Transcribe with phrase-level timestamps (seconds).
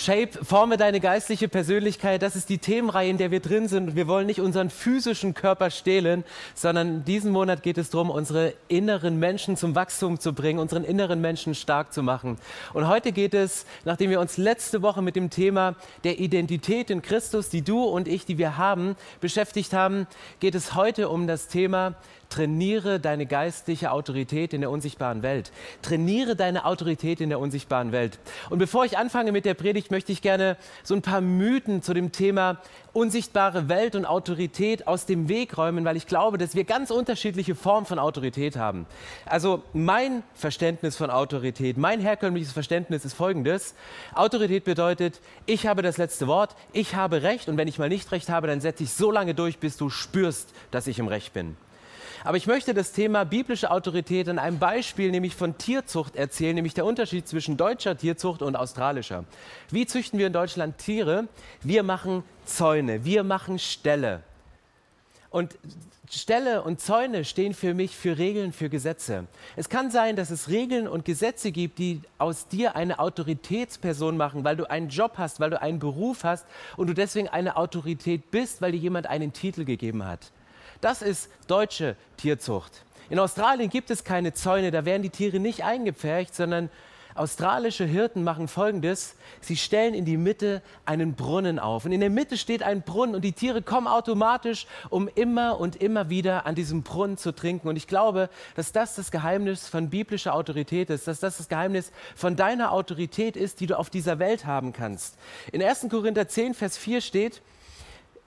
[0.00, 2.22] Shape, forme deine geistliche Persönlichkeit.
[2.22, 3.94] Das ist die Themenreihe, in der wir drin sind.
[3.94, 6.24] Wir wollen nicht unseren physischen Körper stehlen,
[6.54, 11.20] sondern diesen Monat geht es darum, unsere inneren Menschen zum Wachstum zu bringen, unseren inneren
[11.20, 12.38] Menschen stark zu machen.
[12.72, 17.02] Und heute geht es, nachdem wir uns letzte Woche mit dem Thema der Identität in
[17.02, 20.06] Christus, die du und ich, die wir haben, beschäftigt haben,
[20.40, 21.94] geht es heute um das Thema
[22.30, 25.52] Trainiere deine geistliche Autorität in der unsichtbaren Welt.
[25.82, 28.18] Trainiere deine Autorität in der unsichtbaren Welt.
[28.48, 31.92] Und bevor ich anfange mit der Predigt, möchte ich gerne so ein paar Mythen zu
[31.92, 32.58] dem Thema
[32.92, 37.54] unsichtbare Welt und Autorität aus dem Weg räumen, weil ich glaube, dass wir ganz unterschiedliche
[37.54, 38.86] Formen von Autorität haben.
[39.26, 43.74] Also mein Verständnis von Autorität, mein herkömmliches Verständnis ist folgendes.
[44.14, 48.10] Autorität bedeutet, ich habe das letzte Wort, ich habe Recht und wenn ich mal nicht
[48.12, 51.32] Recht habe, dann setze ich so lange durch, bis du spürst, dass ich im Recht
[51.32, 51.56] bin.
[52.24, 56.74] Aber ich möchte das Thema biblische Autorität an einem Beispiel, nämlich von Tierzucht erzählen, nämlich
[56.74, 59.24] der Unterschied zwischen deutscher Tierzucht und australischer.
[59.70, 61.28] Wie züchten wir in Deutschland Tiere?
[61.62, 64.22] Wir machen Zäune, wir machen Ställe.
[65.30, 65.56] Und
[66.10, 69.28] Ställe und Zäune stehen für mich für Regeln, für Gesetze.
[69.54, 74.42] Es kann sein, dass es Regeln und Gesetze gibt, die aus dir eine Autoritätsperson machen,
[74.42, 78.32] weil du einen Job hast, weil du einen Beruf hast und du deswegen eine Autorität
[78.32, 80.32] bist, weil dir jemand einen Titel gegeben hat.
[80.80, 82.84] Das ist deutsche Tierzucht.
[83.10, 86.70] In Australien gibt es keine Zäune, da werden die Tiere nicht eingepfercht, sondern
[87.14, 89.16] australische Hirten machen Folgendes.
[89.40, 91.84] Sie stellen in die Mitte einen Brunnen auf.
[91.84, 95.76] Und in der Mitte steht ein Brunnen und die Tiere kommen automatisch, um immer und
[95.76, 97.68] immer wieder an diesem Brunnen zu trinken.
[97.68, 101.92] Und ich glaube, dass das das Geheimnis von biblischer Autorität ist, dass das das Geheimnis
[102.14, 105.18] von deiner Autorität ist, die du auf dieser Welt haben kannst.
[105.52, 105.88] In 1.
[105.90, 107.42] Korinther 10, Vers 4 steht,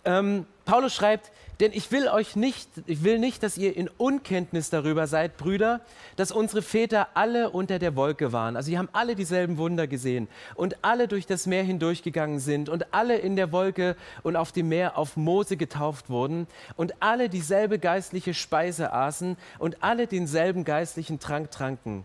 [0.06, 1.32] ähm, Paulus schreibt,
[1.64, 5.80] denn ich will euch nicht, ich will nicht, dass ihr in Unkenntnis darüber seid, Brüder,
[6.18, 8.58] dass unsere Väter alle unter der Wolke waren.
[8.58, 12.94] Also sie haben alle dieselben Wunder gesehen und alle durch das Meer hindurchgegangen sind und
[12.94, 17.80] alle in der Wolke und auf dem Meer auf Mose getauft wurden und alle dieselbe
[17.80, 22.04] geistliche Speise aßen und alle denselben geistlichen Trank tranken.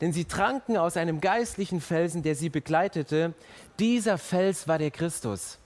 [0.00, 3.34] Denn sie tranken aus einem geistlichen Felsen, der sie begleitete.
[3.78, 5.60] Dieser Fels war der Christus.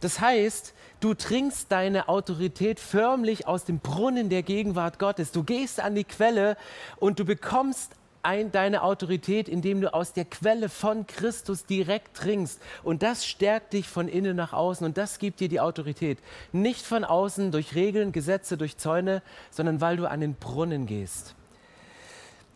[0.00, 5.32] Das heißt, du trinkst deine Autorität förmlich aus dem Brunnen der Gegenwart Gottes.
[5.32, 6.56] Du gehst an die Quelle
[6.98, 7.92] und du bekommst
[8.22, 12.60] ein, deine Autorität, indem du aus der Quelle von Christus direkt trinkst.
[12.82, 16.18] Und das stärkt dich von innen nach außen und das gibt dir die Autorität.
[16.52, 21.34] Nicht von außen durch Regeln, Gesetze, durch Zäune, sondern weil du an den Brunnen gehst.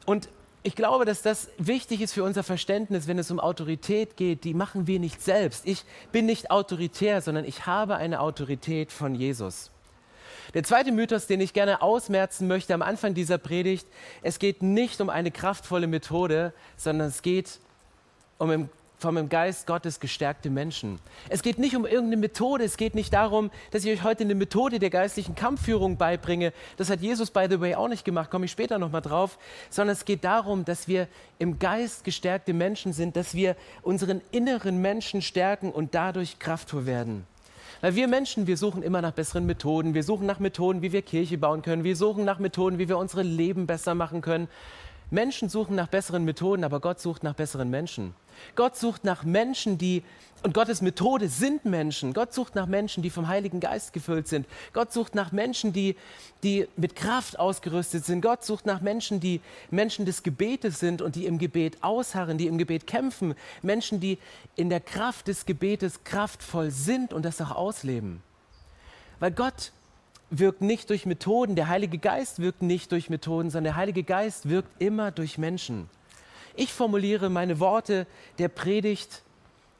[0.06, 0.28] Und
[0.66, 4.44] ich glaube, dass das wichtig ist für unser Verständnis, wenn es um Autorität geht.
[4.44, 5.66] Die machen wir nicht selbst.
[5.66, 9.70] Ich bin nicht autoritär, sondern ich habe eine Autorität von Jesus.
[10.54, 13.86] Der zweite Mythos, den ich gerne ausmerzen möchte am Anfang dieser Predigt,
[14.22, 17.60] es geht nicht um eine kraftvolle Methode, sondern es geht
[18.38, 18.68] um im
[19.04, 20.98] vom im Geist Gottes gestärkte Menschen.
[21.28, 24.34] Es geht nicht um irgendeine Methode, es geht nicht darum, dass ich euch heute eine
[24.34, 26.54] Methode der geistlichen Kampfführung beibringe.
[26.78, 29.38] Das hat Jesus, by the way, auch nicht gemacht, komme ich später nochmal drauf,
[29.68, 31.06] sondern es geht darum, dass wir
[31.38, 37.26] im Geist gestärkte Menschen sind, dass wir unseren inneren Menschen stärken und dadurch kraftvoll werden.
[37.82, 41.02] Weil wir Menschen, wir suchen immer nach besseren Methoden, wir suchen nach Methoden, wie wir
[41.02, 44.48] Kirche bauen können, wir suchen nach Methoden, wie wir unsere Leben besser machen können.
[45.10, 48.14] Menschen suchen nach besseren Methoden, aber Gott sucht nach besseren Menschen.
[48.56, 50.02] Gott sucht nach Menschen, die,
[50.42, 52.12] und Gottes Methode sind Menschen.
[52.12, 54.46] Gott sucht nach Menschen, die vom Heiligen Geist gefüllt sind.
[54.72, 55.96] Gott sucht nach Menschen, die,
[56.42, 58.20] die mit Kraft ausgerüstet sind.
[58.20, 62.46] Gott sucht nach Menschen, die Menschen des Gebetes sind und die im Gebet ausharren, die
[62.46, 63.34] im Gebet kämpfen.
[63.62, 64.18] Menschen, die
[64.56, 68.22] in der Kraft des Gebetes kraftvoll sind und das auch ausleben.
[69.20, 69.72] Weil Gott
[70.38, 74.48] wirkt nicht durch Methoden, der Heilige Geist wirkt nicht durch Methoden, sondern der Heilige Geist
[74.48, 75.88] wirkt immer durch Menschen.
[76.56, 78.06] Ich formuliere meine Worte
[78.38, 79.22] der Predigt,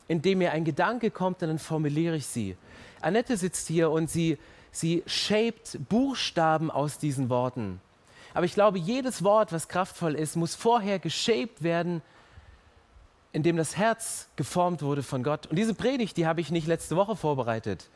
[0.09, 2.57] indem mir ein Gedanke kommt, und dann formuliere ich sie.
[3.01, 4.39] Annette sitzt hier und sie,
[4.71, 7.81] sie shaped Buchstaben aus diesen Worten.
[8.35, 12.03] Aber ich glaube, jedes Wort, was kraftvoll ist, muss vorher geshaped werden,
[13.33, 15.47] indem das Herz geformt wurde von Gott.
[15.47, 17.89] Und diese Predigt, die habe ich nicht letzte Woche vorbereitet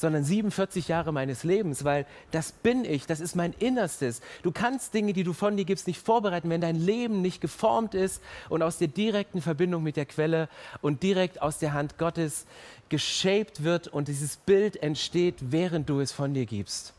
[0.00, 4.20] sondern 47 Jahre meines Lebens, weil das bin ich, das ist mein Innerstes.
[4.42, 7.94] Du kannst Dinge, die du von dir gibst, nicht vorbereiten, wenn dein Leben nicht geformt
[7.94, 10.48] ist und aus der direkten Verbindung mit der Quelle
[10.80, 12.46] und direkt aus der Hand Gottes
[12.88, 16.94] geshaped wird und dieses Bild entsteht, während du es von dir gibst.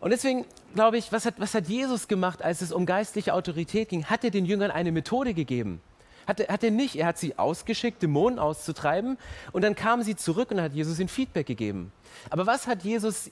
[0.00, 0.44] Und deswegen
[0.74, 4.04] glaube ich, was hat, was hat Jesus gemacht, als es um geistliche Autorität ging?
[4.04, 5.80] Hat er den Jüngern eine Methode gegeben?
[6.26, 6.96] Hat er, hat er nicht.
[6.96, 9.18] Er hat sie ausgeschickt, Dämonen auszutreiben.
[9.52, 11.92] Und dann kamen sie zurück und hat Jesus ihnen Feedback gegeben.
[12.30, 13.30] Aber was hat Jesus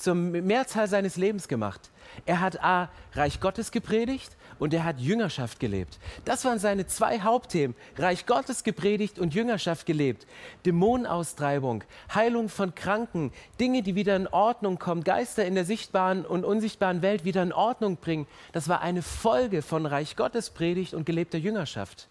[0.00, 1.90] zur Mehrzahl seines Lebens gemacht?
[2.26, 5.98] Er hat A, Reich Gottes gepredigt und er hat Jüngerschaft gelebt.
[6.24, 7.76] Das waren seine zwei Hauptthemen.
[7.96, 10.26] Reich Gottes gepredigt und Jüngerschaft gelebt.
[10.66, 16.44] Dämonenaustreibung, Heilung von Kranken, Dinge, die wieder in Ordnung kommen, Geister in der sichtbaren und
[16.44, 18.26] unsichtbaren Welt wieder in Ordnung bringen.
[18.52, 22.08] Das war eine Folge von Reich Gottes Predigt und gelebter Jüngerschaft.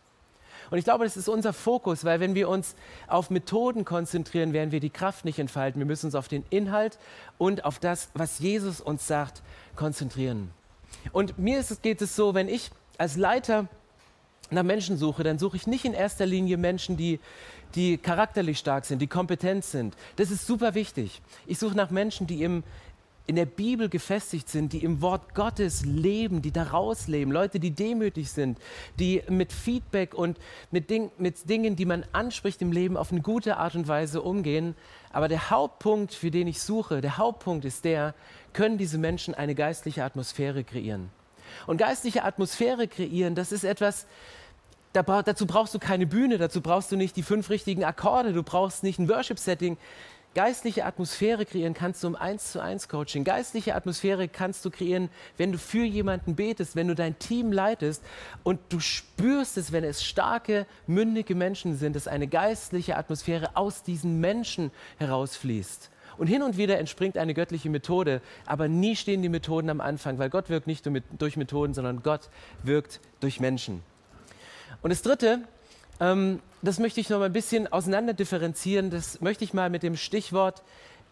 [0.71, 2.75] Und ich glaube, das ist unser Fokus, weil wenn wir uns
[3.07, 5.79] auf Methoden konzentrieren, werden wir die Kraft nicht entfalten.
[5.79, 6.99] Wir müssen uns auf den Inhalt
[7.37, 9.41] und auf das, was Jesus uns sagt,
[9.75, 10.51] konzentrieren.
[11.11, 13.67] Und mir es, geht es so, wenn ich als Leiter
[14.51, 17.19] nach Menschen suche, dann suche ich nicht in erster Linie Menschen, die,
[17.75, 19.95] die charakterlich stark sind, die kompetent sind.
[20.15, 21.21] Das ist super wichtig.
[21.45, 22.63] Ich suche nach Menschen, die im,
[23.29, 27.69] in der Bibel gefestigt sind, die im Wort Gottes leben, die daraus leben, Leute, die
[27.69, 28.57] demütig sind,
[28.97, 30.39] die mit Feedback und
[30.71, 34.23] mit, Ding, mit Dingen, die man anspricht im Leben, auf eine gute Art und Weise
[34.23, 34.73] umgehen.
[35.13, 38.15] Aber der Hauptpunkt, für den ich suche, der Hauptpunkt ist der,
[38.53, 41.11] können diese Menschen eine geistliche Atmosphäre kreieren.
[41.67, 44.07] Und geistliche Atmosphäre kreieren, das ist etwas,
[44.91, 48.81] dazu brauchst du keine Bühne, dazu brauchst du nicht die fünf richtigen Akkorde, du brauchst
[48.81, 49.77] nicht ein Worship-Setting.
[50.35, 53.23] Geistliche Atmosphäre kreieren kannst du im 1 zu 1 Coaching.
[53.23, 58.03] Geistliche Atmosphäre kannst du kreieren, wenn du für jemanden betest, wenn du dein Team leitest
[58.43, 63.81] und du spürst es, wenn es starke, mündige Menschen sind, dass eine geistliche Atmosphäre aus
[63.81, 65.89] diesen Menschen herausfließt.
[66.19, 70.19] Und hin und wieder entspringt eine göttliche Methode, aber nie stehen die Methoden am Anfang,
[70.19, 70.87] weil Gott wirkt nicht
[71.17, 72.29] durch Methoden, sondern Gott
[72.61, 73.81] wirkt durch Menschen.
[74.83, 75.41] Und das Dritte,
[75.99, 78.89] ähm, das möchte ich noch mal ein bisschen auseinander differenzieren.
[78.89, 80.63] Das möchte ich mal mit dem Stichwort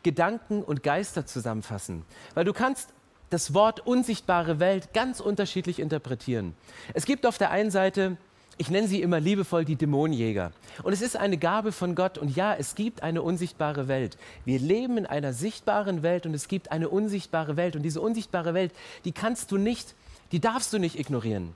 [0.04, 2.04] Gedanken und Geister zusammenfassen.
[2.34, 2.94] Weil du kannst
[3.30, 6.54] das Wort unsichtbare Welt ganz unterschiedlich interpretieren.
[6.94, 8.18] Es gibt auf der einen Seite,
[8.58, 10.52] ich nenne sie immer liebevoll die Dämonenjäger.
[10.84, 12.18] Und es ist eine Gabe von Gott.
[12.18, 14.18] Und ja, es gibt eine unsichtbare Welt.
[14.46, 17.76] Wir leben in einer sichtbaren Welt und es gibt eine unsichtbare Welt.
[17.76, 18.72] Und diese unsichtbare Welt,
[19.06, 19.94] die kannst du nicht,
[20.32, 21.54] die darfst du nicht ignorieren.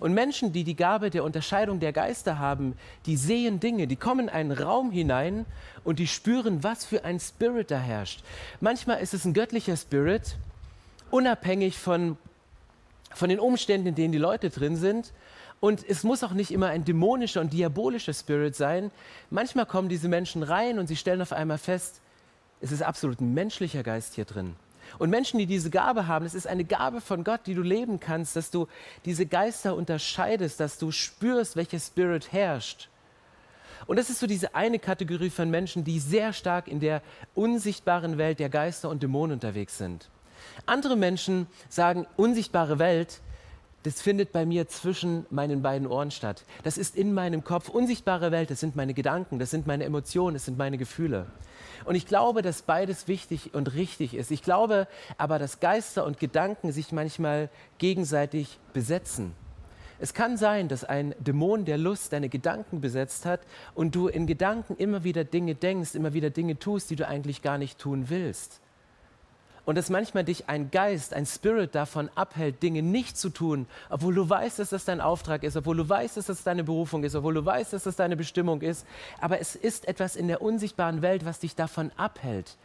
[0.00, 2.76] Und Menschen, die die Gabe der Unterscheidung der Geister haben,
[3.06, 5.46] die sehen Dinge, die kommen in einen Raum hinein
[5.84, 8.22] und die spüren, was für ein Spirit da herrscht.
[8.60, 10.36] Manchmal ist es ein göttlicher Spirit,
[11.10, 12.16] unabhängig von,
[13.14, 15.12] von den Umständen, in denen die Leute drin sind.
[15.60, 18.90] Und es muss auch nicht immer ein dämonischer und diabolischer Spirit sein.
[19.30, 22.00] Manchmal kommen diese Menschen rein und sie stellen auf einmal fest,
[22.60, 24.56] es ist absolut ein menschlicher Geist hier drin.
[24.98, 28.00] Und Menschen, die diese Gabe haben, es ist eine Gabe von Gott, die du leben
[28.00, 28.68] kannst, dass du
[29.04, 32.88] diese Geister unterscheidest, dass du spürst, welcher Spirit herrscht.
[33.86, 37.02] Und das ist so diese eine Kategorie von Menschen, die sehr stark in der
[37.34, 40.08] unsichtbaren Welt der Geister und Dämonen unterwegs sind.
[40.66, 43.20] Andere Menschen sagen, unsichtbare Welt,
[43.84, 46.44] das findet bei mir zwischen meinen beiden Ohren statt.
[46.62, 47.68] Das ist in meinem Kopf.
[47.68, 51.26] Unsichtbare Welt, das sind meine Gedanken, das sind meine Emotionen, das sind meine Gefühle.
[51.84, 54.30] Und ich glaube, dass beides wichtig und richtig ist.
[54.30, 54.88] Ich glaube
[55.18, 59.34] aber, dass Geister und Gedanken sich manchmal gegenseitig besetzen.
[60.00, 63.40] Es kann sein, dass ein Dämon der Lust deine Gedanken besetzt hat
[63.74, 67.42] und du in Gedanken immer wieder Dinge denkst, immer wieder Dinge tust, die du eigentlich
[67.42, 68.62] gar nicht tun willst
[69.66, 74.14] und dass manchmal dich ein Geist, ein Spirit davon abhält, Dinge nicht zu tun, obwohl
[74.14, 77.14] du weißt, dass das dein Auftrag ist, obwohl du weißt, dass das deine Berufung ist,
[77.14, 78.86] obwohl du weißt, dass das deine Bestimmung ist.
[79.20, 82.56] Aber es ist etwas in der unsichtbaren Welt, was dich davon abhält.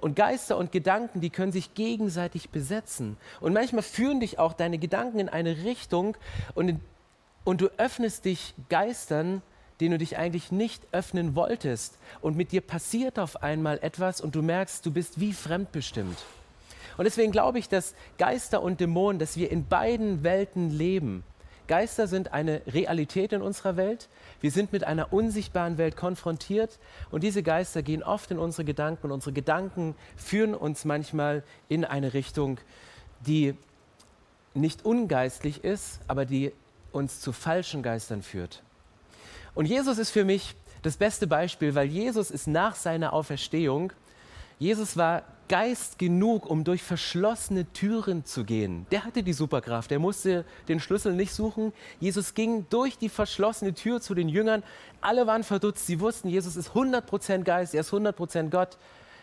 [0.00, 3.16] Und Geister und Gedanken, die können sich gegenseitig besetzen.
[3.40, 6.16] Und manchmal führen dich auch deine Gedanken in eine Richtung
[6.54, 6.80] und,
[7.44, 9.42] und du öffnest dich Geistern,
[9.80, 11.98] den du dich eigentlich nicht öffnen wolltest.
[12.22, 16.16] Und mit dir passiert auf einmal etwas und du merkst, du bist wie fremdbestimmt.
[16.96, 21.24] Und deswegen glaube ich, dass Geister und Dämonen, dass wir in beiden Welten leben.
[21.68, 24.08] Geister sind eine Realität in unserer Welt.
[24.40, 26.78] Wir sind mit einer unsichtbaren Welt konfrontiert
[27.10, 31.84] und diese Geister gehen oft in unsere Gedanken und unsere Gedanken führen uns manchmal in
[31.84, 32.58] eine Richtung,
[33.26, 33.54] die
[34.54, 36.52] nicht ungeistlich ist, aber die
[36.92, 38.62] uns zu falschen Geistern führt.
[39.54, 43.92] Und Jesus ist für mich das beste Beispiel, weil Jesus ist nach seiner Auferstehung,
[44.58, 48.86] Jesus war Geist genug, um durch verschlossene Türen zu gehen.
[48.90, 49.92] Der hatte die Superkraft.
[49.92, 51.72] Er musste den Schlüssel nicht suchen.
[52.00, 54.62] Jesus ging durch die verschlossene Tür zu den Jüngern.
[55.00, 55.86] Alle waren verdutzt.
[55.86, 58.76] Sie wussten, Jesus ist 100% Geist, er ist 100% Gott.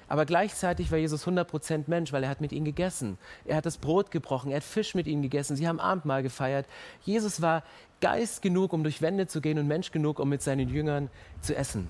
[0.08, 3.18] Aber gleichzeitig war Jesus 100% Mensch, weil er hat mit ihnen gegessen.
[3.46, 6.68] Er hat das Brot gebrochen, er hat Fisch mit ihnen gegessen, sie haben Abendmahl gefeiert.
[7.04, 7.64] Jesus war
[8.02, 11.10] Geist genug, um durch Wände zu gehen und Mensch genug, um mit seinen Jüngern
[11.42, 11.88] zu essen.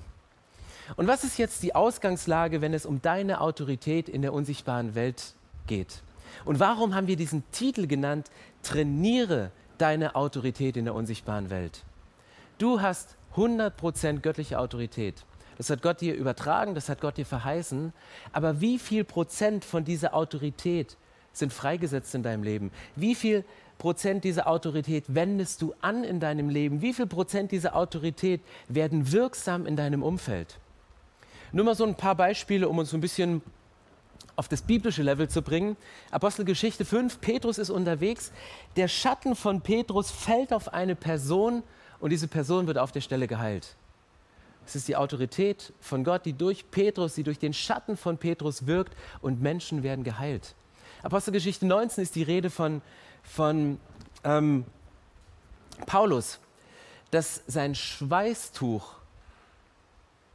[0.95, 5.33] Und was ist jetzt die Ausgangslage, wenn es um deine Autorität in der unsichtbaren Welt
[5.67, 6.01] geht?
[6.45, 8.29] Und warum haben wir diesen Titel genannt,
[8.63, 11.83] Trainiere deine Autorität in der unsichtbaren Welt?
[12.57, 15.25] Du hast 100% göttliche Autorität.
[15.57, 17.93] Das hat Gott dir übertragen, das hat Gott dir verheißen.
[18.31, 20.97] Aber wie viel Prozent von dieser Autorität
[21.31, 22.71] sind freigesetzt in deinem Leben?
[22.95, 23.43] Wie viel
[23.77, 26.81] Prozent dieser Autorität wendest du an in deinem Leben?
[26.81, 30.59] Wie viel Prozent dieser Autorität werden wirksam in deinem Umfeld?
[31.53, 33.43] Nur mal so ein paar Beispiele, um uns so ein bisschen
[34.35, 35.77] auf das biblische Level zu bringen.
[36.09, 38.31] Apostelgeschichte 5, Petrus ist unterwegs.
[38.75, 41.61] Der Schatten von Petrus fällt auf eine Person
[41.99, 43.75] und diese Person wird auf der Stelle geheilt.
[44.65, 48.65] Es ist die Autorität von Gott, die durch Petrus, die durch den Schatten von Petrus
[48.65, 50.55] wirkt und Menschen werden geheilt.
[51.03, 52.81] Apostelgeschichte 19 ist die Rede von,
[53.21, 53.77] von
[54.23, 54.65] ähm,
[55.85, 56.39] Paulus,
[57.11, 59.02] dass sein Schweißtuch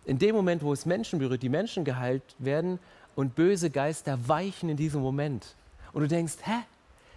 [0.09, 2.79] in dem Moment, wo es Menschen berührt, die Menschen geheilt werden
[3.15, 5.55] und böse Geister weichen in diesem Moment.
[5.93, 6.65] Und du denkst, hä?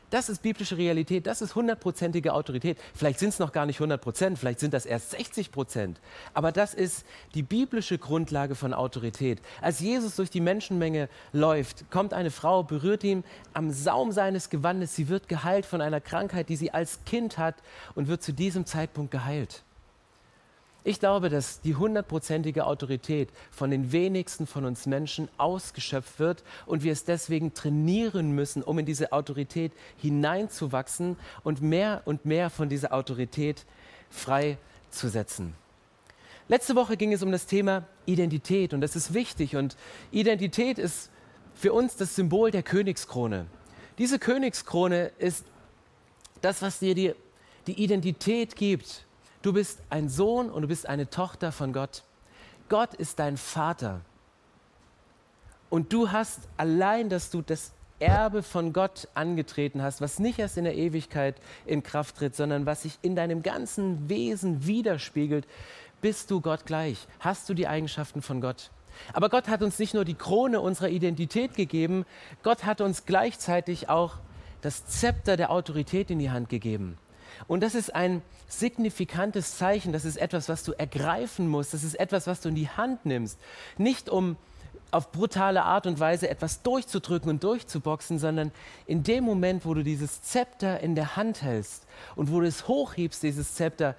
[0.10, 2.78] Das ist biblische Realität, das ist hundertprozentige Autorität.
[2.94, 6.02] Vielleicht sind es noch gar nicht 100 Prozent, vielleicht sind das erst 60 Prozent.
[6.34, 9.40] Aber das ist die biblische Grundlage von Autorität.
[9.62, 14.98] Als Jesus durch die Menschenmenge läuft, kommt eine Frau, berührt ihn am Saum seines Gewandes.
[14.98, 17.56] Sie wird geheilt von einer Krankheit, die sie als Kind hat
[17.96, 19.64] und wird zu diesem Zeitpunkt geheilt.
[20.84, 26.82] Ich glaube, dass die hundertprozentige Autorität von den wenigsten von uns Menschen ausgeschöpft wird und
[26.82, 32.68] wir es deswegen trainieren müssen, um in diese Autorität hineinzuwachsen und mehr und mehr von
[32.68, 33.66] dieser Autorität
[34.10, 35.54] freizusetzen.
[36.48, 39.78] Letzte Woche ging es um das Thema Identität und das ist wichtig und
[40.12, 41.12] Identität ist
[41.54, 43.46] für uns das Symbol der Königskrone.
[44.00, 45.46] Diese Königskrone ist
[46.42, 47.14] das, was dir die,
[47.68, 49.06] die Identität gibt,
[49.42, 52.04] Du bist ein Sohn und du bist eine Tochter von Gott.
[52.70, 54.02] Gott ist dein Vater.
[55.70, 60.58] Und du hast allein, dass du das Erbe von Gott angetreten hast, was nicht erst
[60.58, 65.48] in der Ewigkeit in Kraft tritt, sondern was sich in deinem ganzen Wesen widerspiegelt,
[66.02, 68.72] bist du Gott gleich, hast du die Eigenschaften von Gott.
[69.14, 72.06] Aber Gott hat uns nicht nur die Krone unserer Identität gegeben,
[72.44, 74.16] Gott hat uns gleichzeitig auch
[74.62, 76.98] das Zepter der Autorität in die Hand gegeben.
[77.48, 82.00] Und das ist ein signifikantes Zeichen, das ist etwas, was du ergreifen musst, das ist
[82.00, 83.40] etwas, was du in die Hand nimmst.
[83.78, 84.38] Nicht um
[84.92, 88.52] auf brutale Art und Weise etwas durchzudrücken und durchzuboxen, sondern
[88.86, 92.68] in dem Moment, wo du dieses Zepter in der Hand hältst und wo du es
[92.68, 93.96] hochhebst, dieses Zepter,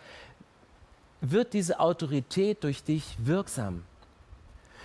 [1.22, 3.84] wird diese Autorität durch dich wirksam.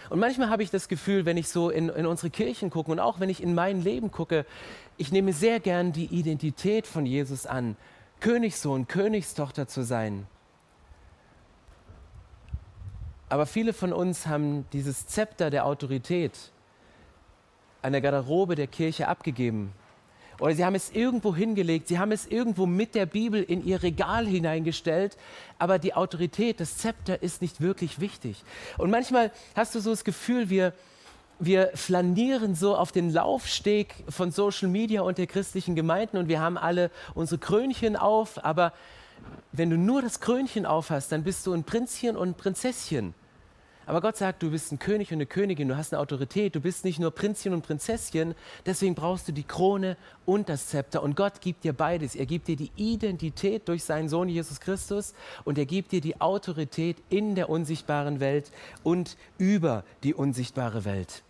[0.10, 3.00] Und manchmal habe ich das Gefühl, wenn ich so in, in unsere Kirchen gucke und
[3.00, 4.46] auch wenn ich in mein Leben gucke,
[4.96, 7.76] ich nehme sehr gern die Identität von Jesus an,
[8.20, 10.28] Königssohn, Königstochter zu sein.
[13.30, 16.52] Aber viele von uns haben dieses Zepter der Autorität
[17.82, 19.74] an der Garderobe der Kirche abgegeben.
[20.40, 23.82] Oder sie haben es irgendwo hingelegt, sie haben es irgendwo mit der Bibel in ihr
[23.82, 25.18] Regal hineingestellt,
[25.58, 28.44] aber die Autorität, das Zepter ist nicht wirklich wichtig.
[28.78, 30.74] Und manchmal hast du so das Gefühl, wir,
[31.40, 36.40] wir flanieren so auf den Laufsteg von Social Media und der christlichen Gemeinden und wir
[36.42, 38.74] haben alle unsere Krönchen auf, aber
[39.52, 43.14] wenn du nur das Krönchen auf hast, dann bist du ein Prinzchen und ein Prinzesschen.
[43.88, 46.60] Aber Gott sagt, du bist ein König und eine Königin, du hast eine Autorität, du
[46.60, 51.02] bist nicht nur Prinzchen und Prinzesschen, deswegen brauchst du die Krone und das Zepter.
[51.02, 52.14] Und Gott gibt dir beides.
[52.14, 55.14] Er gibt dir die Identität durch seinen Sohn Jesus Christus
[55.46, 58.52] und er gibt dir die Autorität in der unsichtbaren Welt
[58.84, 61.24] und über die unsichtbare Welt.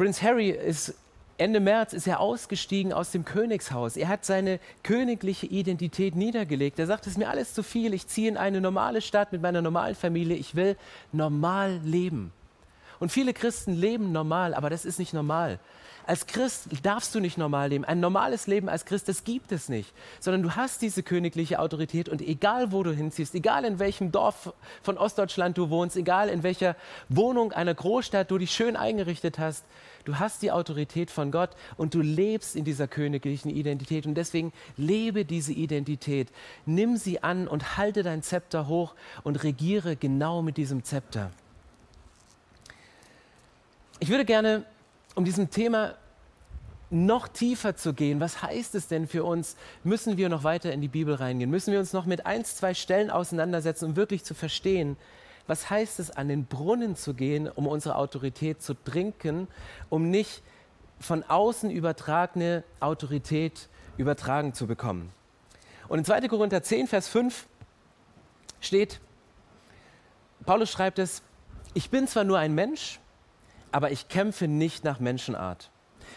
[0.00, 0.94] Prinz Harry ist
[1.36, 3.98] Ende März ist er ausgestiegen aus dem Königshaus.
[3.98, 6.78] Er hat seine königliche Identität niedergelegt.
[6.78, 7.92] Er sagt, es ist mir alles zu viel.
[7.92, 10.38] Ich ziehe in eine normale Stadt mit meiner normalen Familie.
[10.38, 10.78] Ich will
[11.12, 12.32] normal leben.
[12.98, 15.58] Und viele Christen leben normal, aber das ist nicht normal.
[16.06, 17.84] Als Christ darfst du nicht normal leben.
[17.84, 19.92] Ein normales Leben als Christ, das gibt es nicht.
[20.18, 24.52] Sondern du hast diese königliche Autorität und egal wo du hinziehst, egal in welchem Dorf
[24.82, 26.76] von Ostdeutschland du wohnst, egal in welcher
[27.08, 29.64] Wohnung einer Großstadt du dich schön eingerichtet hast,
[30.04, 34.06] du hast die Autorität von Gott und du lebst in dieser königlichen Identität.
[34.06, 36.28] Und deswegen lebe diese Identität.
[36.66, 41.30] Nimm sie an und halte dein Zepter hoch und regiere genau mit diesem Zepter.
[44.00, 44.64] Ich würde gerne
[45.14, 45.94] um diesem Thema
[46.90, 49.56] noch tiefer zu gehen, was heißt es denn für uns?
[49.84, 51.50] Müssen wir noch weiter in die Bibel reingehen?
[51.50, 54.96] Müssen wir uns noch mit ein, zwei Stellen auseinandersetzen, um wirklich zu verstehen,
[55.46, 59.48] was heißt es, an den Brunnen zu gehen, um unsere Autorität zu trinken,
[59.88, 60.42] um nicht
[60.98, 65.12] von außen übertragene Autorität übertragen zu bekommen?
[65.88, 66.28] Und in 2.
[66.28, 67.46] Korinther 10, Vers 5
[68.60, 69.00] steht,
[70.44, 71.22] Paulus schreibt es,
[71.74, 73.00] ich bin zwar nur ein Mensch,
[73.72, 75.70] aber ich kämpfe nicht nach Menschenart.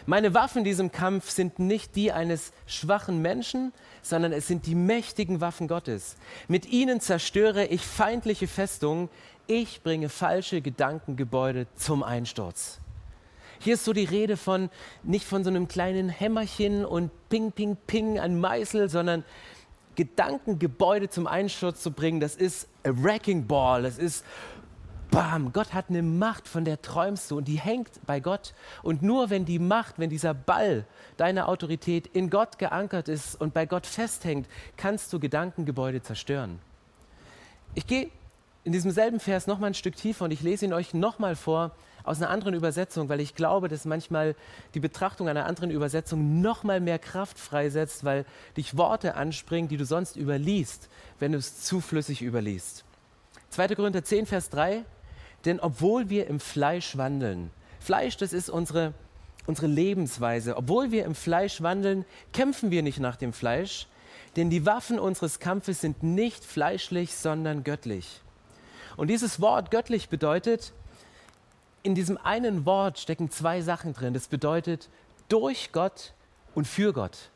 [0.06, 4.74] Meine Waffen in diesem Kampf sind nicht die eines schwachen Menschen, sondern es sind die
[4.74, 6.16] mächtigen Waffen Gottes.
[6.48, 9.08] Mit ihnen zerstöre ich feindliche Festungen,
[9.46, 12.80] ich bringe falsche Gedankengebäude zum Einsturz.
[13.60, 14.68] Hier ist so die Rede von
[15.02, 19.24] nicht von so einem kleinen Hämmerchen und Ping, Ping, Ping an Meißel, sondern
[19.94, 22.20] Gedankengebäude zum Einsturz zu bringen.
[22.20, 24.24] Das ist a Wrecking Ball, das ist
[25.14, 28.52] Bam, Gott hat eine Macht, von der träumst du und die hängt bei Gott.
[28.82, 30.84] Und nur wenn die Macht, wenn dieser Ball
[31.16, 36.58] deiner Autorität in Gott geankert ist und bei Gott festhängt, kannst du Gedankengebäude zerstören.
[37.76, 38.10] Ich gehe
[38.64, 41.20] in diesem selben Vers noch mal ein Stück tiefer und ich lese ihn euch noch
[41.20, 41.70] mal vor
[42.02, 44.34] aus einer anderen Übersetzung, weil ich glaube, dass manchmal
[44.74, 49.76] die Betrachtung einer anderen Übersetzung noch mal mehr Kraft freisetzt, weil dich Worte anspringen, die
[49.76, 50.88] du sonst überliest,
[51.20, 52.84] wenn du es zuflüssig überliest.
[53.50, 53.76] 2.
[53.76, 54.84] Korinther 10, Vers 3
[55.44, 58.94] denn obwohl wir im Fleisch wandeln, Fleisch, das ist unsere,
[59.46, 63.86] unsere Lebensweise, obwohl wir im Fleisch wandeln, kämpfen wir nicht nach dem Fleisch,
[64.36, 68.20] denn die Waffen unseres Kampfes sind nicht fleischlich, sondern göttlich.
[68.96, 70.72] Und dieses Wort göttlich bedeutet,
[71.82, 74.14] in diesem einen Wort stecken zwei Sachen drin.
[74.14, 74.88] Das bedeutet
[75.28, 76.14] durch Gott
[76.54, 77.30] und für Gott.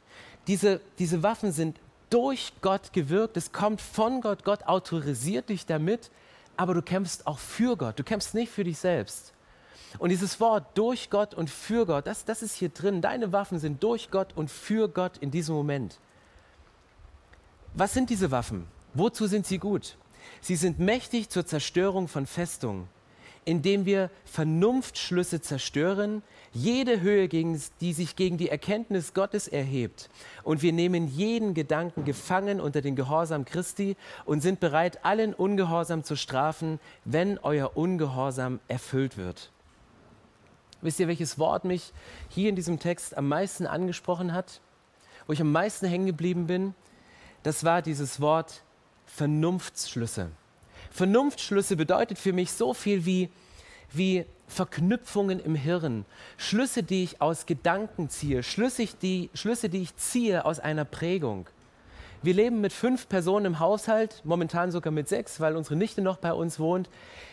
[0.47, 6.11] Diese, diese Waffen sind durch Gott gewirkt, es kommt von Gott, Gott autorisiert dich damit,
[6.59, 7.99] aber du kämpfst auch für Gott.
[7.99, 9.33] Du kämpfst nicht für dich selbst.
[9.99, 13.01] Und dieses Wort durch Gott und für Gott, das, das ist hier drin.
[13.01, 15.99] Deine Waffen sind durch Gott und für Gott in diesem Moment.
[17.75, 18.67] Was sind diese Waffen?
[18.93, 19.97] Wozu sind sie gut?
[20.41, 22.89] Sie sind mächtig zur Zerstörung von Festungen
[23.49, 30.11] indem wir Vernunftschlüsse zerstören, jede Höhe, die sich gegen die Erkenntnis Gottes erhebt.
[30.43, 36.05] Und wir nehmen jeden Gedanken gefangen unter den Gehorsam Christi und sind bereit, allen Ungehorsam
[36.05, 39.51] zu strafen, wenn euer Ungehorsam erfüllt wird.
[40.83, 41.95] Wisst ihr, welches Wort mich
[42.29, 44.61] hier in diesem Text am meisten angesprochen hat?
[45.27, 46.75] Wo ich am meisten hängen geblieben bin?
[47.45, 48.63] Das war dieses Wort
[49.07, 50.31] Vernunftsschlüsse.
[50.91, 53.31] Vernunftschlüsse bedeutet für mich so viel wie,
[53.93, 56.05] wie Verknüpfungen im Hirn,
[56.37, 61.49] Schlüsse, die ich aus Gedanken ziehe, Schlüsse die, Schlüsse, die ich ziehe aus einer Prägung.
[62.23, 66.17] Wir leben mit fünf Personen im Haushalt, momentan sogar mit sechs, weil unsere Nichte noch
[66.17, 66.91] bei uns wohnt.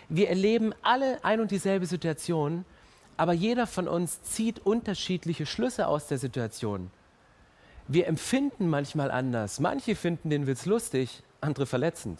[0.09, 2.65] Wir erleben alle ein und dieselbe Situation,
[3.17, 6.91] aber jeder von uns zieht unterschiedliche Schlüsse aus der Situation.
[7.87, 9.59] Wir empfinden manchmal anders.
[9.59, 12.19] Manche finden den Witz lustig, andere verletzend.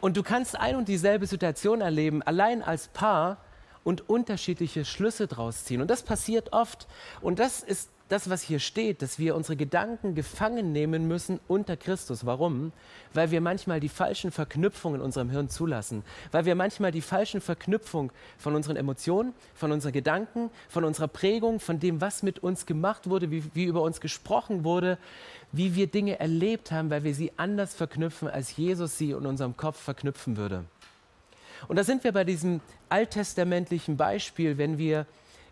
[0.00, 3.38] Und du kannst ein und dieselbe Situation erleben, allein als Paar
[3.84, 5.80] und unterschiedliche Schlüsse draus ziehen.
[5.80, 6.86] Und das passiert oft.
[7.20, 11.78] Und das ist das, was hier steht, dass wir unsere Gedanken gefangen nehmen müssen unter
[11.78, 12.26] Christus.
[12.26, 12.72] Warum?
[13.14, 16.04] Weil wir manchmal die falschen Verknüpfungen in unserem Hirn zulassen.
[16.30, 21.58] Weil wir manchmal die falschen Verknüpfungen von unseren Emotionen, von unseren Gedanken, von unserer Prägung,
[21.58, 24.98] von dem, was mit uns gemacht wurde, wie, wie über uns gesprochen wurde,
[25.52, 29.56] wie wir Dinge erlebt haben, weil wir sie anders verknüpfen, als Jesus sie in unserem
[29.56, 30.64] Kopf verknüpfen würde.
[31.68, 35.06] Und da sind wir bei diesem alttestamentlichen Beispiel, wenn wir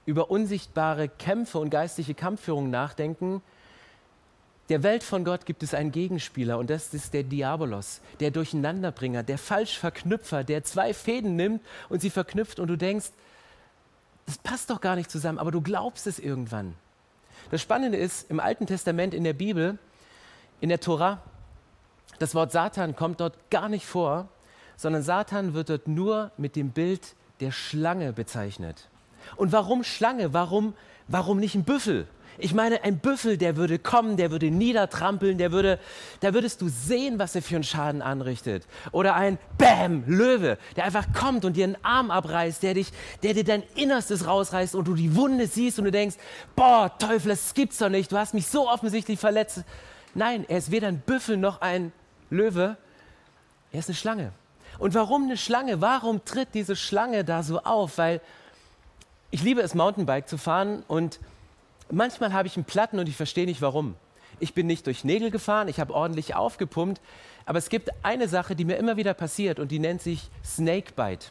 [0.06, 3.42] über unsichtbare Kämpfe und geistliche Kampfführung nachdenken,
[4.70, 9.24] der Welt von Gott gibt es einen Gegenspieler und das ist der Diabolos, der Durcheinanderbringer,
[9.24, 13.08] der Falschverknüpfer, der zwei Fäden nimmt und sie verknüpft und du denkst,
[14.26, 16.74] das passt doch gar nicht zusammen, aber du glaubst es irgendwann.
[17.50, 19.76] Das Spannende ist, im Alten Testament in der Bibel,
[20.60, 21.22] in der Tora,
[22.18, 24.28] das Wort Satan kommt dort gar nicht vor,
[24.76, 28.88] sondern Satan wird dort nur mit dem Bild der Schlange bezeichnet.
[29.36, 30.32] Und warum Schlange?
[30.32, 30.74] Warum,
[31.08, 32.06] warum nicht ein Büffel?
[32.38, 35.78] Ich meine, ein Büffel, der würde kommen, der würde niedertrampeln, der würde,
[36.20, 38.66] da würdest du sehen, was er für einen Schaden anrichtet.
[38.92, 42.92] Oder ein Bäm, Löwe, der einfach kommt und dir einen Arm abreißt, der, dich,
[43.22, 46.16] der dir dein Innerstes rausreißt und du die Wunde siehst und du denkst,
[46.56, 49.64] boah, Teufel, das gibt's doch nicht, du hast mich so offensichtlich verletzt.
[50.14, 51.92] Nein, er ist weder ein Büffel noch ein
[52.30, 52.76] Löwe,
[53.72, 54.32] er ist eine Schlange.
[54.78, 55.80] Und warum eine Schlange?
[55.80, 57.98] Warum tritt diese Schlange da so auf?
[57.98, 58.20] Weil
[59.30, 61.20] ich liebe es, Mountainbike zu fahren und
[61.90, 63.94] manchmal habe ich einen Platten und ich verstehe nicht warum.
[64.40, 67.00] Ich bin nicht durch Nägel gefahren, ich habe ordentlich aufgepumpt,
[67.46, 71.26] aber es gibt eine Sache, die mir immer wieder passiert und die nennt sich Snakebite.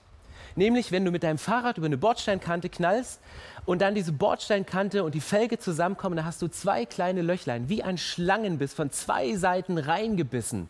[0.56, 3.20] Nämlich, wenn du mit deinem Fahrrad über eine Bordsteinkante knallst
[3.69, 7.84] und dann diese Bordsteinkante und die Felge zusammenkommen, dann hast du zwei kleine Löchlein, wie
[7.84, 10.67] ein Schlangenbiss von zwei Seiten reingebissen.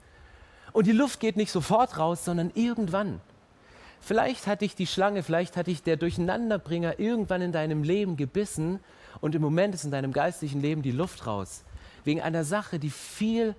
[0.73, 3.21] Und die Luft geht nicht sofort raus, sondern irgendwann.
[4.01, 8.81] Vielleicht hat dich die Schlange, vielleicht hat dich der Durcheinanderbringer irgendwann in deinem Leben gebissen
[9.21, 11.63] und im Moment ist in deinem geistlichen Leben die Luft raus.
[12.03, 13.55] Wegen einer Sache, die viel,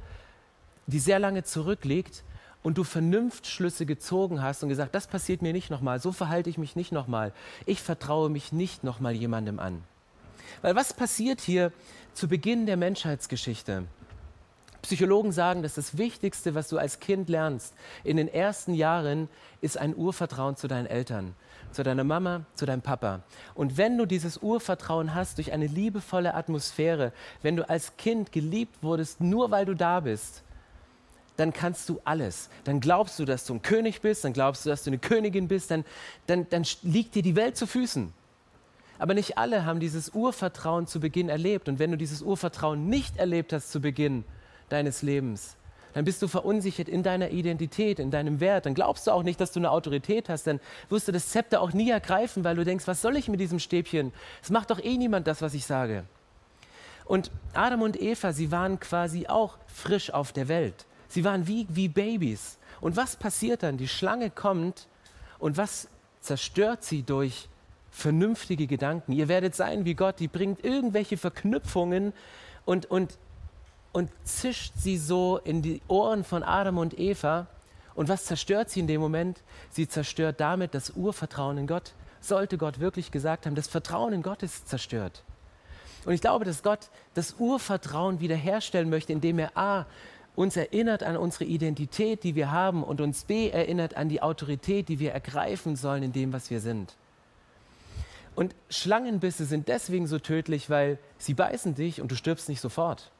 [0.87, 2.25] die sehr lange zurückliegt
[2.63, 6.59] und du Vernunftschlüsse gezogen hast und gesagt, das passiert mir nicht nochmal, so verhalte ich
[6.59, 7.33] mich nicht nochmal.
[7.67, 9.83] Ich vertraue mich nicht nochmal jemandem an.
[10.63, 11.73] Weil was passiert hier
[12.13, 13.85] zu Beginn der Menschheitsgeschichte?
[14.83, 19.29] Psychologen sagen, dass das Wichtigste, was du als Kind lernst in den ersten Jahren,
[19.61, 21.35] ist ein Urvertrauen zu deinen Eltern,
[21.71, 23.21] zu deiner Mama, zu deinem Papa.
[23.55, 28.83] Und wenn du dieses Urvertrauen hast durch eine liebevolle Atmosphäre, wenn du als Kind geliebt
[28.83, 30.43] wurdest, nur weil du da bist,
[31.41, 32.51] dann kannst du alles.
[32.65, 35.49] Dann glaubst du, dass du ein König bist, dann glaubst du, dass du eine Königin
[35.49, 35.85] bist, dann,
[36.27, 38.13] dann, dann liegt dir die Welt zu Füßen.
[38.99, 41.71] Aber nicht alle haben dieses Urvertrauen zu Beginn erlebt.
[41.71, 44.25] Und wenn du dieses Urvertrauen nicht erlebt hast zu Beginn,
[44.69, 45.57] deines Lebens.
[45.95, 48.67] Dann bist du verunsichert in deiner Identität, in deinem Wert.
[48.67, 50.47] Dann glaubst du auch nicht, dass du eine Autorität hast.
[50.47, 53.41] Dann wirst du das Zepter auch nie ergreifen, weil du denkst, was soll ich mit
[53.41, 54.13] diesem Stäbchen?
[54.43, 56.05] Es macht doch eh niemand das, was ich sage.
[57.07, 60.87] Und Adam und Eva, sie waren quasi auch frisch auf der Welt.
[61.11, 62.57] Sie waren wie, wie Babys.
[62.81, 63.77] Und was passiert dann?
[63.77, 64.89] Die Schlange kommt
[65.39, 65.89] und was
[66.23, 67.49] zerstört sie durch
[67.91, 69.13] vernünftige Gedanken?
[69.13, 72.15] Ihr werdet sein wie Gott, die bringt irgendwelche Verknüpfungen
[72.65, 73.19] und, und
[73.93, 77.47] und zischt sie so in die Ohren von Adam und Eva.
[77.95, 79.43] Und was zerstört sie in dem Moment?
[79.71, 81.93] Sie zerstört damit das Urvertrauen in Gott.
[82.21, 85.25] Sollte Gott wirklich gesagt haben, das Vertrauen in Gott ist zerstört.
[86.05, 89.87] Und ich glaube, dass Gott das Urvertrauen wiederherstellen möchte, indem er A,
[90.41, 94.89] uns erinnert an unsere Identität, die wir haben, und uns B, erinnert an die Autorität,
[94.89, 96.97] die wir ergreifen sollen in dem, was wir sind.
[98.35, 103.11] Und Schlangenbisse sind deswegen so tödlich, weil sie beißen dich und du stirbst nicht sofort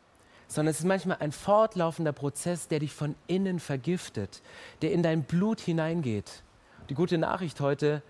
[0.51, 4.43] sondern es ist manchmal ein fortlaufender Prozess, der dich von innen vergiftet,
[4.83, 6.43] der in dein Blut hineingeht.
[6.89, 8.03] Die gute Nachricht heute,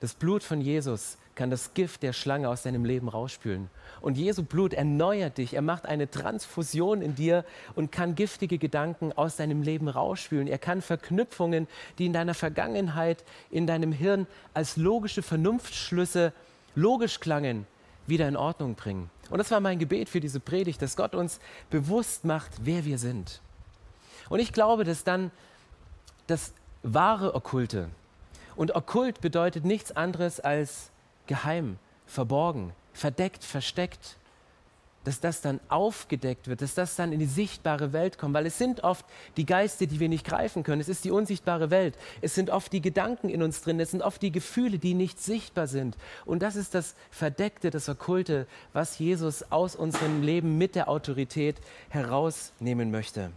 [0.00, 3.70] das Blut von Jesus kann das Gift der Schlange aus deinem Leben rausspülen.
[4.00, 5.54] Und Jesu Blut erneuert dich.
[5.54, 7.44] Er macht eine Transfusion in dir
[7.76, 10.48] und kann giftige Gedanken aus deinem Leben rausspülen.
[10.48, 16.32] Er kann Verknüpfungen, die in deiner Vergangenheit, in deinem Hirn als logische Vernunftsschlüsse
[16.74, 17.66] logisch klangen,
[18.08, 19.08] wieder in Ordnung bringen.
[19.30, 21.38] Und das war mein Gebet für diese Predigt, dass Gott uns
[21.70, 23.40] bewusst macht, wer wir sind.
[24.28, 25.30] Und ich glaube, dass dann
[26.26, 27.90] das wahre Okkulte,
[28.58, 30.90] und okkult bedeutet nichts anderes als
[31.28, 34.16] geheim, verborgen, verdeckt, versteckt,
[35.04, 38.58] dass das dann aufgedeckt wird, dass das dann in die sichtbare Welt kommt, weil es
[38.58, 39.06] sind oft
[39.38, 40.82] die Geister, die wir nicht greifen können.
[40.82, 41.96] Es ist die unsichtbare Welt.
[42.20, 43.80] Es sind oft die Gedanken in uns drin.
[43.80, 45.96] Es sind oft die Gefühle, die nicht sichtbar sind.
[46.26, 51.56] Und das ist das Verdeckte, das Okkulte, was Jesus aus unserem Leben mit der Autorität
[51.88, 53.30] herausnehmen möchte.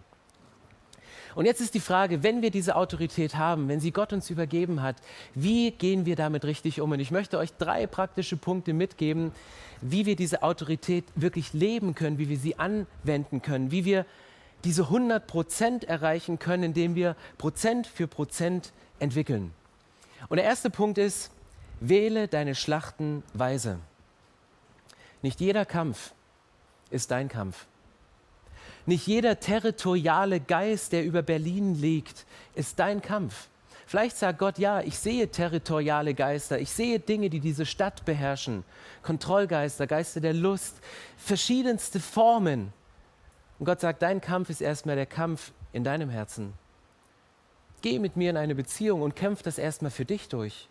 [1.36, 4.82] Und jetzt ist die Frage, wenn wir diese Autorität haben, wenn sie Gott uns übergeben
[4.82, 4.98] hat,
[5.34, 6.92] wie gehen wir damit richtig um?
[6.92, 9.32] Und ich möchte euch drei praktische Punkte mitgeben,
[9.82, 14.06] wie wir diese Autorität wirklich leben können, wie wir sie anwenden können, wie wir
[14.64, 19.52] diese 100 Prozent erreichen können, indem wir Prozent für Prozent entwickeln.
[20.30, 21.32] Und der erste Punkt ist,
[21.80, 23.80] wähle deine Schlachten weise.
[25.22, 26.14] Nicht jeder Kampf
[26.92, 27.66] ist dein Kampf.
[28.86, 33.48] Nicht jeder territoriale Geist, der über Berlin liegt, ist dein Kampf.
[33.86, 38.64] Vielleicht sagt Gott, ja, ich sehe territoriale Geister, ich sehe Dinge, die diese Stadt beherrschen,
[39.04, 40.78] Kontrollgeister, Geister der Lust,
[41.18, 42.72] verschiedenste Formen.
[43.60, 46.54] Und Gott sagt, dein Kampf ist erstmal der Kampf in deinem Herzen.
[47.82, 50.70] Geh mit mir in eine Beziehung und kämpf das erstmal für dich durch.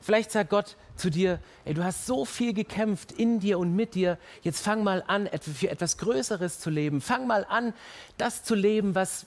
[0.00, 3.94] Vielleicht sagt Gott zu dir, ey, du hast so viel gekämpft in dir und mit
[3.94, 7.00] dir, jetzt fang mal an, für etwas Größeres zu leben.
[7.00, 7.74] Fang mal an,
[8.16, 9.26] das zu leben, was,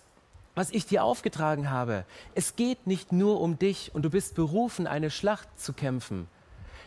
[0.55, 2.05] was ich dir aufgetragen habe.
[2.33, 6.27] Es geht nicht nur um dich und du bist berufen, eine Schlacht zu kämpfen.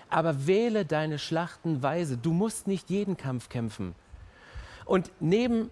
[0.09, 2.17] Aber wähle deine Schlachten weise.
[2.17, 3.95] Du musst nicht jeden Kampf kämpfen.
[4.85, 5.71] Und neben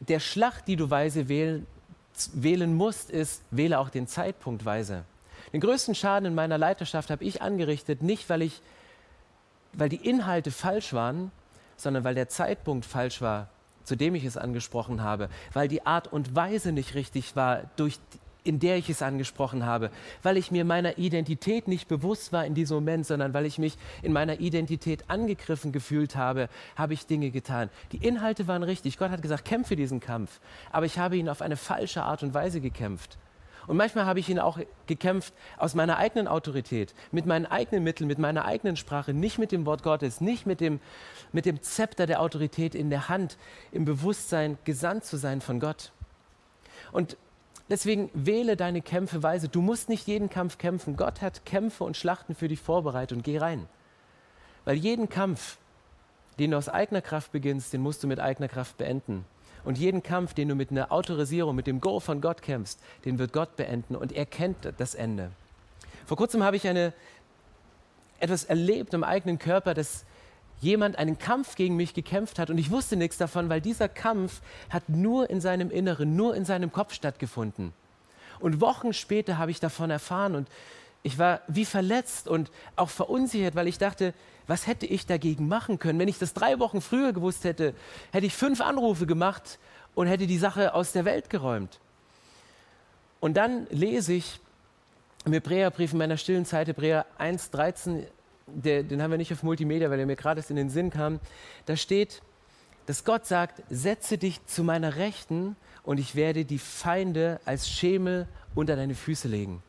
[0.00, 1.66] der Schlacht, die du weise wählen,
[2.32, 5.04] wählen musst, ist, wähle auch den Zeitpunkt weise.
[5.52, 8.60] Den größten Schaden in meiner Leiterschaft habe ich angerichtet, nicht weil, ich,
[9.72, 11.30] weil die Inhalte falsch waren,
[11.76, 13.48] sondern weil der Zeitpunkt falsch war,
[13.84, 17.98] zu dem ich es angesprochen habe, weil die Art und Weise nicht richtig war, durch,
[18.42, 19.90] in der ich es angesprochen habe,
[20.22, 23.76] weil ich mir meiner Identität nicht bewusst war in diesem Moment, sondern weil ich mich
[24.02, 27.70] in meiner Identität angegriffen gefühlt habe, habe ich Dinge getan.
[27.92, 28.98] Die Inhalte waren richtig.
[28.98, 30.40] Gott hat gesagt, kämpfe diesen Kampf.
[30.72, 33.18] Aber ich habe ihn auf eine falsche Art und Weise gekämpft.
[33.66, 38.06] Und manchmal habe ich ihn auch gekämpft aus meiner eigenen Autorität, mit meinen eigenen Mitteln,
[38.06, 40.80] mit meiner eigenen Sprache, nicht mit dem Wort Gottes, nicht mit dem,
[41.32, 43.36] mit dem Zepter der Autorität in der Hand,
[43.72, 45.92] im Bewusstsein, gesandt zu sein von Gott.
[46.92, 47.16] Und
[47.68, 49.48] deswegen wähle deine Kämpfe weise.
[49.48, 50.96] Du musst nicht jeden Kampf kämpfen.
[50.96, 53.68] Gott hat Kämpfe und Schlachten für dich vorbereitet und geh rein.
[54.64, 55.58] Weil jeden Kampf,
[56.38, 59.24] den du aus eigener Kraft beginnst, den musst du mit eigener Kraft beenden.
[59.66, 63.18] Und jeden Kampf, den du mit einer Autorisierung, mit dem Go von Gott kämpfst, den
[63.18, 65.32] wird Gott beenden und er kennt das Ende.
[66.06, 66.92] Vor kurzem habe ich eine,
[68.20, 70.04] etwas erlebt im eigenen Körper, das
[70.60, 74.40] jemand einen Kampf gegen mich gekämpft hat und ich wusste nichts davon, weil dieser Kampf
[74.70, 77.72] hat nur in seinem Inneren, nur in seinem Kopf stattgefunden.
[78.38, 80.48] Und Wochen später habe ich davon erfahren und
[81.06, 84.12] ich war wie verletzt und auch verunsichert, weil ich dachte,
[84.48, 86.00] was hätte ich dagegen machen können?
[86.00, 87.74] Wenn ich das drei Wochen früher gewusst hätte,
[88.10, 89.60] hätte ich fünf Anrufe gemacht
[89.94, 91.78] und hätte die Sache aus der Welt geräumt.
[93.20, 94.40] Und dann lese ich
[95.24, 98.02] im Hebräerbrief in meiner stillen Zeit, Hebräer 1,13,
[98.48, 101.20] den haben wir nicht auf Multimedia, weil er mir gerade in den Sinn kam.
[101.66, 102.20] Da steht,
[102.86, 108.26] dass Gott sagt, setze dich zu meiner Rechten und ich werde die Feinde als Schemel
[108.56, 109.62] unter deine Füße legen.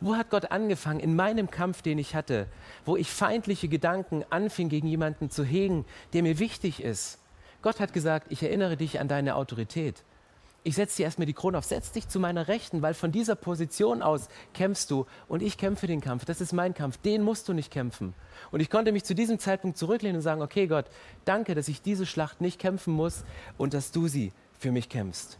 [0.00, 1.00] Wo hat Gott angefangen?
[1.00, 2.46] In meinem Kampf, den ich hatte,
[2.84, 7.18] wo ich feindliche Gedanken anfing, gegen jemanden zu hegen, der mir wichtig ist.
[7.62, 10.04] Gott hat gesagt, ich erinnere dich an deine Autorität.
[10.64, 13.36] Ich setze dir erstmal die Krone auf, setz dich zu meiner Rechten, weil von dieser
[13.36, 16.24] Position aus kämpfst du und ich kämpfe den Kampf.
[16.24, 18.14] Das ist mein Kampf, den musst du nicht kämpfen.
[18.50, 20.86] Und ich konnte mich zu diesem Zeitpunkt zurücklehnen und sagen, okay Gott,
[21.24, 23.24] danke, dass ich diese Schlacht nicht kämpfen muss
[23.56, 25.38] und dass du sie für mich kämpfst.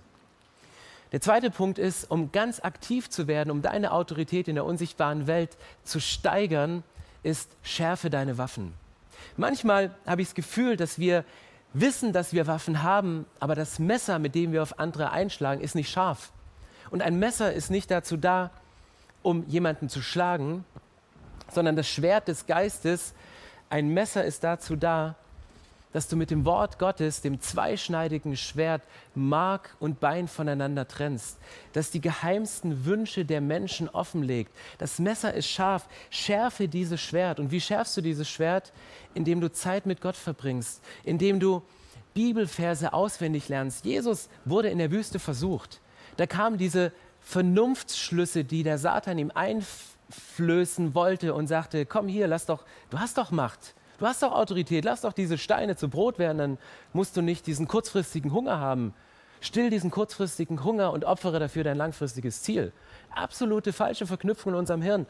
[1.13, 5.27] Der zweite Punkt ist, um ganz aktiv zu werden, um deine Autorität in der unsichtbaren
[5.27, 6.83] Welt zu steigern,
[7.23, 8.75] ist, schärfe deine Waffen.
[9.37, 11.25] Manchmal habe ich das Gefühl, dass wir
[11.73, 15.75] wissen, dass wir Waffen haben, aber das Messer, mit dem wir auf andere einschlagen, ist
[15.75, 16.33] nicht scharf.
[16.91, 18.51] Und ein Messer ist nicht dazu da,
[19.23, 20.65] um jemanden zu schlagen,
[21.51, 23.15] sondern das Schwert des Geistes,
[23.69, 25.17] ein Messer ist dazu da,
[25.97, 28.83] dass du mit dem Wort Gottes, dem zweischneidigen Schwert,
[29.15, 31.39] Mark und Bein voneinander trennst,
[31.73, 34.55] dass die geheimsten Wünsche der Menschen offenlegt.
[34.77, 37.41] Das Messer ist scharf, schärfe dieses Schwert.
[37.41, 38.75] Und wie schärfst du dieses Schwert?
[39.15, 41.63] Indem du Zeit mit Gott verbringst, indem du
[42.13, 43.87] Bibelverse auswendig lernst.
[43.87, 45.81] Jesus wurde in der Wüste versucht.
[46.19, 52.45] Da kamen diese Vernunftsschlüsse, die der Satan ihm einflößen wollte und sagte, komm hier, lass
[52.45, 53.75] doch, du hast doch Macht.
[53.99, 56.59] Du hast doch Autorität, lass doch diese Steine zu Brot werden, dann
[56.93, 58.95] musst du nicht diesen kurzfristigen Hunger haben.
[59.41, 62.73] Still diesen kurzfristigen Hunger und opfere dafür dein langfristiges Ziel.
[63.15, 65.07] Absolute falsche Verknüpfung in unserem Hirn.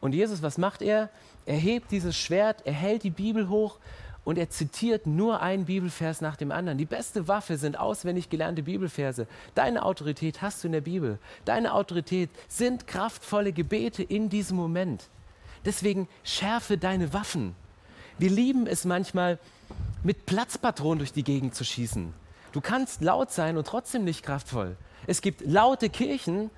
[0.00, 1.08] Und Jesus, was macht er?
[1.46, 3.78] Er hebt dieses Schwert, er hält die Bibel hoch
[4.24, 6.78] und er zitiert nur einen Bibelvers nach dem anderen.
[6.78, 9.26] Die beste Waffe sind auswendig gelernte Bibelverse.
[9.54, 11.18] Deine Autorität hast du in der Bibel.
[11.44, 15.08] Deine Autorität sind kraftvolle Gebete in diesem Moment.
[15.64, 17.56] Deswegen schärfe deine Waffen.
[18.18, 19.38] Wir lieben es manchmal,
[20.02, 22.12] mit Platzpatronen durch die Gegend zu schießen.
[22.52, 24.76] Du kannst laut sein und trotzdem nicht kraftvoll.
[25.06, 26.50] Es gibt laute Kirchen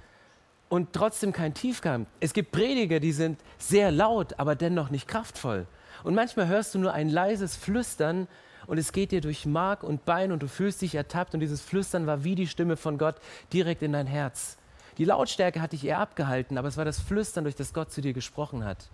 [0.70, 2.06] und trotzdem kein Tiefgang.
[2.20, 5.66] Es gibt Prediger, die sind sehr laut, aber dennoch nicht kraftvoll.
[6.02, 8.26] Und manchmal hörst du nur ein leises Flüstern
[8.66, 11.60] und es geht dir durch Mark und Bein und du fühlst dich ertappt und dieses
[11.60, 13.16] Flüstern war wie die Stimme von Gott
[13.52, 14.56] direkt in dein Herz.
[14.96, 18.00] Die Lautstärke hat dich eher abgehalten, aber es war das Flüstern, durch das Gott zu
[18.00, 18.88] dir gesprochen hat.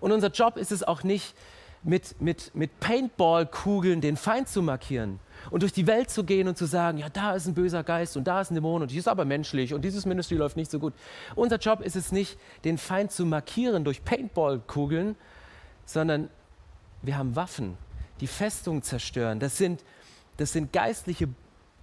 [0.00, 1.34] Und unser Job ist es auch nicht,
[1.84, 5.18] mit, mit, mit Paintball-Kugeln den Feind zu markieren
[5.50, 8.16] und durch die Welt zu gehen und zu sagen, ja, da ist ein böser Geist
[8.16, 10.70] und da ist ein Dämon und die ist aber menschlich und dieses Ministry läuft nicht
[10.70, 10.94] so gut.
[11.34, 15.16] Unser Job ist es nicht, den Feind zu markieren durch Paintball-Kugeln,
[15.84, 16.30] sondern
[17.02, 17.76] wir haben Waffen,
[18.20, 19.40] die Festungen zerstören.
[19.40, 19.84] Das sind,
[20.36, 21.28] das sind geistliche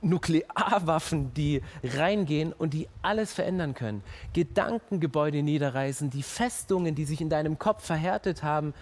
[0.01, 4.01] Nuklearwaffen, die reingehen und die alles verändern können.
[4.31, 8.73] Gedankengebäude niederreißen, die Festungen, die sich in deinem Kopf verhärtet haben,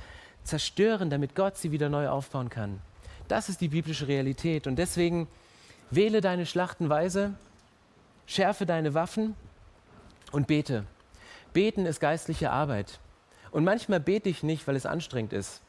[0.48, 2.80] zerstören, damit Gott sie wieder neu aufbauen kann.
[3.28, 4.68] Das ist die biblische Realität.
[4.68, 5.28] Und deswegen
[5.92, 7.34] wähle deine Schlachtenweise,
[8.26, 9.36] schärfe deine Waffen
[10.32, 10.86] und bete.
[11.54, 13.00] Beten ist geistliche Arbeit.
[13.52, 15.62] Und manchmal bete ich nicht, weil es anstrengend ist.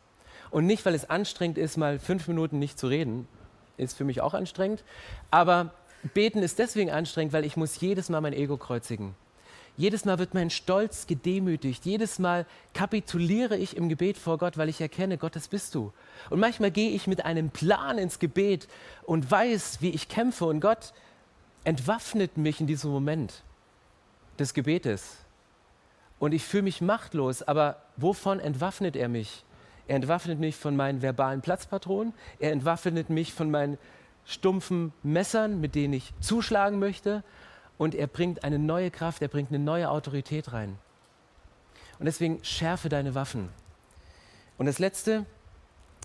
[0.50, 3.28] Und nicht, weil es anstrengend ist, mal fünf Minuten nicht zu reden.
[3.76, 4.82] Ist für mich auch anstrengend.
[5.30, 5.72] Aber
[6.14, 9.14] beten ist deswegen anstrengend, weil ich muss jedes Mal mein Ego kreuzigen.
[9.78, 11.86] Jedes Mal wird mein Stolz gedemütigt.
[11.86, 15.92] Jedes Mal kapituliere ich im Gebet vor Gott, weil ich erkenne, Gott, das bist du.
[16.30, 18.66] Und manchmal gehe ich mit einem Plan ins Gebet
[19.04, 20.46] und weiß, wie ich kämpfe.
[20.46, 20.92] Und Gott
[21.62, 23.44] entwaffnet mich in diesem Moment
[24.36, 25.18] des Gebetes.
[26.18, 27.42] Und ich fühle mich machtlos.
[27.42, 29.44] Aber wovon entwaffnet er mich?
[29.86, 32.14] Er entwaffnet mich von meinen verbalen Platzpatronen.
[32.40, 33.78] Er entwaffnet mich von meinen
[34.24, 37.22] stumpfen Messern, mit denen ich zuschlagen möchte
[37.78, 40.76] und er bringt eine neue Kraft, er bringt eine neue Autorität rein.
[41.98, 43.48] Und deswegen schärfe deine Waffen.
[44.58, 45.24] Und das Letzte,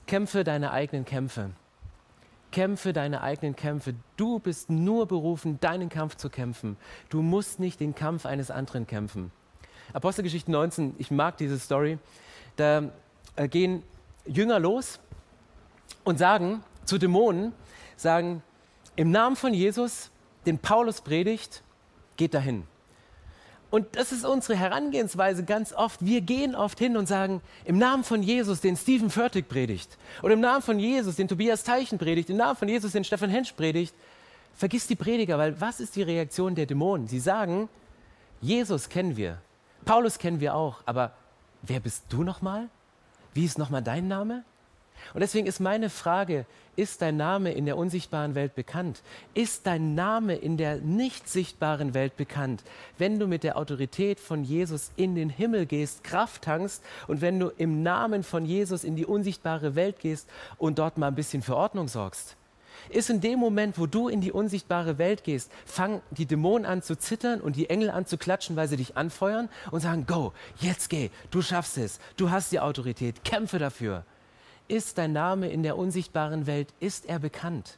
[0.08, 1.52] kämpfe deine eigenen Kämpfe.
[2.52, 3.96] Kämpfe deine eigenen Kämpfe.
[4.16, 6.78] Du bist nur berufen, deinen Kampf zu kämpfen.
[7.10, 9.32] Du musst nicht den Kampf eines anderen kämpfen.
[9.92, 11.98] Apostelgeschichte 19, ich mag diese Story.
[12.56, 12.92] Da
[13.36, 13.84] äh, gehen
[14.26, 15.00] Jünger los
[16.04, 17.54] und sagen zu Dämonen,
[17.96, 18.44] sagen,
[18.96, 20.12] im Namen von Jesus
[20.46, 21.64] den Paulus predigt,
[22.18, 22.64] geht dahin.
[23.74, 26.06] Und das ist unsere Herangehensweise ganz oft.
[26.06, 30.34] Wir gehen oft hin und sagen, im Namen von Jesus, den Stephen Furtick predigt, oder
[30.34, 33.54] im Namen von Jesus, den Tobias Teichen predigt, im Namen von Jesus, den Stefan Hensch
[33.54, 33.96] predigt,
[34.54, 37.08] vergiss die Prediger, weil was ist die Reaktion der Dämonen?
[37.08, 37.68] Sie sagen,
[38.42, 39.40] Jesus kennen wir,
[39.86, 41.14] Paulus kennen wir auch, aber
[41.64, 42.70] wer bist du nochmal?
[43.34, 44.44] Wie ist nochmal dein Name?
[45.14, 49.04] Und deswegen ist meine Frage, ist dein Name in der unsichtbaren Welt bekannt?
[49.34, 52.64] Ist dein Name in der nicht sichtbaren Welt bekannt?
[52.98, 57.40] Wenn du mit der Autorität von Jesus in den Himmel gehst, Kraft tankst und wenn
[57.40, 60.28] du im Namen von Jesus in die unsichtbare Welt gehst
[60.58, 62.36] und dort mal ein bisschen für Ordnung sorgst?
[62.90, 66.82] Ist in dem Moment, wo du in die unsichtbare Welt gehst, fangen die Dämonen an
[66.82, 70.34] zu zittern und die Engel an zu klatschen, weil sie dich anfeuern und sagen, go,
[70.60, 74.06] jetzt geh, du schaffst es, du hast die Autorität, kämpfe dafür.
[74.68, 77.78] Ist dein Name in der unsichtbaren Welt, ist er bekannt?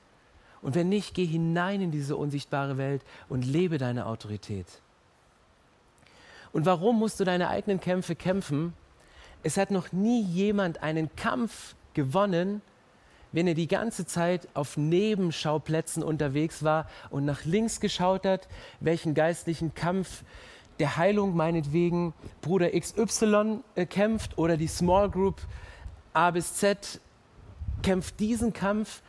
[0.62, 4.68] Und wenn nicht, geh hinein in diese unsichtbare Welt und lebe deine Autorität.
[6.54, 8.74] Und warum musst du deine eigenen Kämpfe kämpfen?
[9.44, 12.62] Es hat noch nie jemand einen Kampf gewonnen,
[13.32, 18.48] wenn er die ganze Zeit auf Nebenschauplätzen unterwegs war und nach links geschaut hat,
[18.80, 20.24] welchen geistlichen Kampf
[20.80, 25.42] der Heilung meinetwegen Bruder XY äh, kämpft oder die Small Group
[26.16, 27.02] A bis Z
[27.84, 29.02] kämpft diesen Kampf.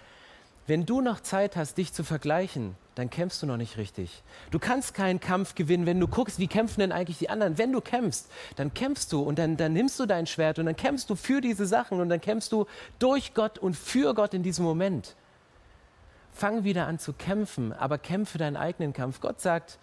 [0.67, 4.25] Wenn du noch Zeit hast, dich zu vergleichen, dann kämpfst du noch nicht richtig.
[4.51, 7.59] Du kannst keinen Kampf gewinnen, wenn du guckst, wie kämpfen denn eigentlich die anderen.
[7.59, 10.75] Wenn du kämpfst, dann kämpfst du und dann, dann nimmst du dein Schwert und dann
[10.75, 12.67] kämpfst du für diese Sachen und dann kämpfst du
[12.99, 15.15] durch Gott und für Gott in diesem Moment.
[16.33, 19.21] Fang wieder an zu kämpfen, aber kämpfe deinen eigenen Kampf.
[19.21, 19.79] Gott sagt,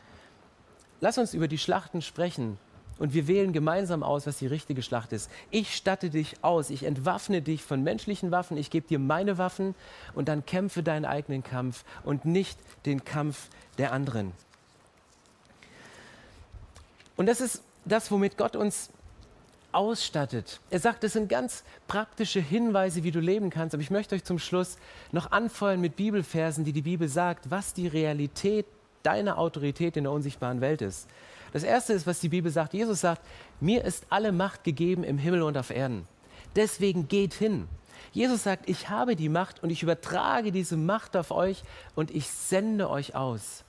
[0.99, 2.57] lass uns über die Schlachten sprechen,
[3.03, 5.29] und wir wählen gemeinsam aus, was die richtige Schlacht ist.
[5.51, 9.75] Ich statte dich aus, ich entwaffne dich von menschlichen Waffen, ich gebe dir meine Waffen
[10.15, 14.31] und dann kämpfe deinen eigenen Kampf und nicht den Kampf der anderen.
[17.17, 18.89] Und das ist das, womit Gott uns
[19.73, 20.61] ausstattet.
[20.69, 23.75] Er sagt, das sind ganz praktische Hinweise, wie du leben kannst.
[23.75, 24.77] Aber ich möchte euch zum Schluss
[25.11, 28.65] noch anfeuern mit Bibelversen, die die Bibel sagt, was die Realität
[29.03, 31.09] deiner Autorität in der unsichtbaren Welt ist.
[31.53, 32.73] Das erste ist, was die Bibel sagt.
[32.73, 33.21] Jesus sagt,
[33.61, 36.07] mir ist alle Macht gegeben im Himmel und auf Erden.
[36.55, 37.67] Deswegen geht hin.
[38.11, 41.63] Jesus sagt, ich habe die Macht und ich übertrage diese Macht auf euch
[41.95, 43.63] und ich sende euch aus.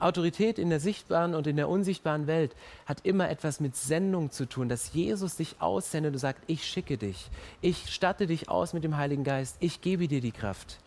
[0.00, 4.46] Autorität in der sichtbaren und in der unsichtbaren Welt hat immer etwas mit Sendung zu
[4.46, 8.82] tun, dass Jesus dich aussendet und sagt, ich schicke dich, ich statte dich aus mit
[8.82, 10.78] dem Heiligen Geist, ich gebe dir die Kraft.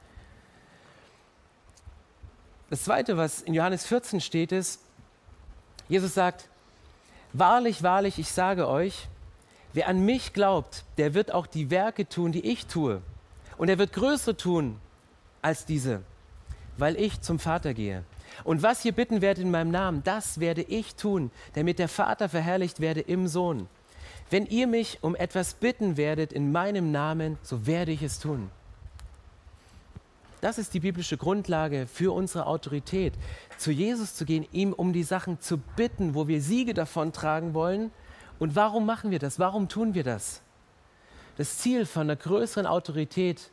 [2.69, 4.82] Das Zweite, was in Johannes 14 steht, ist,
[5.89, 6.47] Jesus sagt,
[7.33, 9.07] wahrlich, wahrlich, ich sage euch,
[9.73, 13.01] wer an mich glaubt, der wird auch die Werke tun, die ich tue.
[13.57, 14.79] Und er wird größere tun
[15.41, 16.01] als diese,
[16.77, 18.03] weil ich zum Vater gehe.
[18.43, 22.29] Und was ihr bitten werdet in meinem Namen, das werde ich tun, damit der Vater
[22.29, 23.67] verherrlicht werde im Sohn.
[24.29, 28.49] Wenn ihr mich um etwas bitten werdet in meinem Namen, so werde ich es tun.
[30.43, 33.13] Das ist die biblische Grundlage für unsere Autorität.
[33.57, 37.53] Zu Jesus zu gehen, ihm um die Sachen zu bitten, wo wir Siege davon tragen
[37.53, 37.91] wollen.
[38.39, 39.39] Und warum machen wir das?
[39.39, 40.41] Warum tun wir das?
[41.37, 43.51] Das Ziel von einer größeren Autorität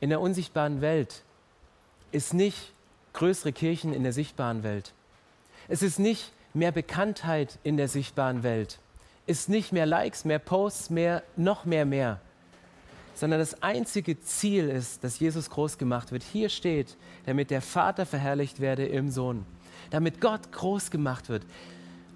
[0.00, 1.24] in der unsichtbaren Welt
[2.10, 2.72] ist nicht
[3.12, 4.94] größere Kirchen in der sichtbaren Welt.
[5.68, 8.78] Es ist nicht mehr Bekanntheit in der sichtbaren Welt.
[9.26, 12.18] Es ist nicht mehr Likes, mehr Posts, mehr, noch mehr, mehr
[13.20, 16.22] sondern das einzige Ziel ist, dass Jesus groß gemacht wird.
[16.22, 19.44] Hier steht, damit der Vater verherrlicht werde im Sohn,
[19.90, 21.44] damit Gott groß gemacht wird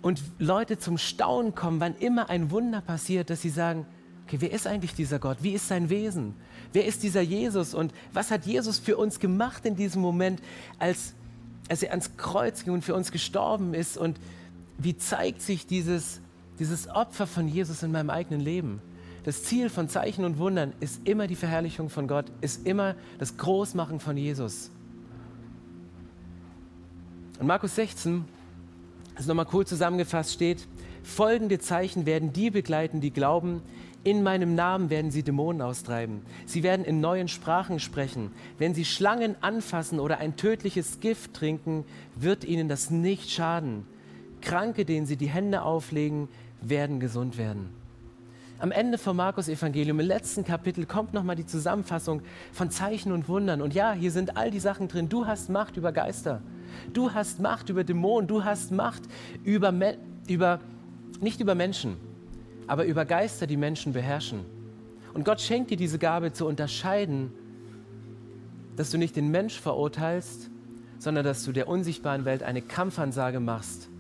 [0.00, 3.84] und Leute zum Staunen kommen, wann immer ein Wunder passiert, dass sie sagen,
[4.26, 5.38] okay, wer ist eigentlich dieser Gott?
[5.42, 6.34] Wie ist sein Wesen?
[6.72, 7.74] Wer ist dieser Jesus?
[7.74, 10.40] Und was hat Jesus für uns gemacht in diesem Moment,
[10.78, 11.12] als,
[11.68, 13.98] als er ans Kreuz ging und für uns gestorben ist?
[13.98, 14.18] Und
[14.78, 16.22] wie zeigt sich dieses,
[16.58, 18.80] dieses Opfer von Jesus in meinem eigenen Leben?
[19.24, 23.38] Das Ziel von Zeichen und Wundern ist immer die Verherrlichung von Gott, ist immer das
[23.38, 24.70] Großmachen von Jesus.
[27.40, 28.26] Und Markus 16,
[29.14, 30.68] das ist nochmal cool zusammengefasst, steht,
[31.02, 33.62] folgende Zeichen werden die begleiten, die glauben,
[34.04, 36.20] in meinem Namen werden sie Dämonen austreiben.
[36.44, 38.30] Sie werden in neuen Sprachen sprechen.
[38.58, 43.86] Wenn sie Schlangen anfassen oder ein tödliches Gift trinken, wird ihnen das nicht schaden.
[44.42, 46.28] Kranke, denen sie die Hände auflegen,
[46.60, 47.83] werden gesund werden
[48.64, 53.60] am Ende vom Markus-Evangelium, im letzten Kapitel, kommt nochmal die Zusammenfassung von Zeichen und Wundern.
[53.60, 55.08] Und ja, hier sind all die Sachen drin.
[55.08, 56.40] Du hast Macht über Geister.
[56.92, 58.26] Du hast Macht über Dämonen.
[58.26, 59.02] Du hast Macht
[59.44, 59.72] über,
[60.26, 60.60] über
[61.20, 61.98] nicht über Menschen,
[62.66, 64.40] aber über Geister, die Menschen beherrschen.
[65.12, 67.32] Und Gott schenkt dir diese Gabe zu unterscheiden,
[68.76, 70.50] dass du nicht den Mensch verurteilst,
[70.98, 73.90] sondern dass du der unsichtbaren Welt eine Kampfansage machst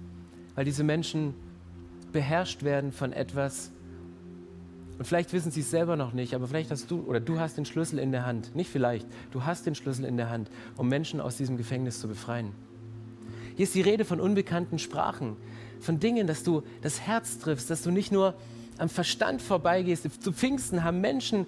[0.54, 1.34] weil diese Menschen
[2.12, 3.72] beherrscht werden von etwas,
[4.98, 7.56] und vielleicht wissen sie es selber noch nicht, aber vielleicht hast du oder du hast
[7.56, 8.54] den Schlüssel in der Hand.
[8.54, 12.06] Nicht vielleicht, du hast den Schlüssel in der Hand, um Menschen aus diesem Gefängnis zu
[12.06, 12.52] befreien.
[13.56, 15.36] Hier ist die Rede von unbekannten Sprachen,
[15.80, 18.34] von Dingen, dass du das Herz triffst, dass du nicht nur
[18.78, 20.22] am Verstand vorbeigehst.
[20.22, 21.46] Zu Pfingsten haben Menschen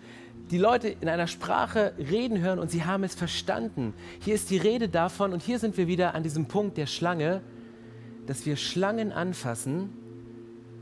[0.51, 3.95] die Leute in einer Sprache reden hören und sie haben es verstanden.
[4.21, 7.41] Hier ist die Rede davon, und hier sind wir wieder an diesem Punkt der Schlange,
[8.27, 9.91] dass wir Schlangen anfassen,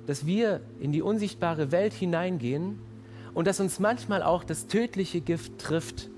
[0.07, 2.79] dass wir in die unsichtbare Welt hineingehen
[3.33, 6.11] und dass uns manchmal auch das tödliche Gift trifft,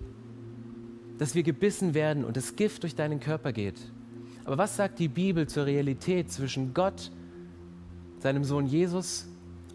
[1.18, 3.80] dass wir gebissen werden und das Gift durch deinen Körper geht.
[4.44, 7.10] Aber was sagt die Bibel zur Realität zwischen Gott,
[8.18, 9.26] seinem Sohn Jesus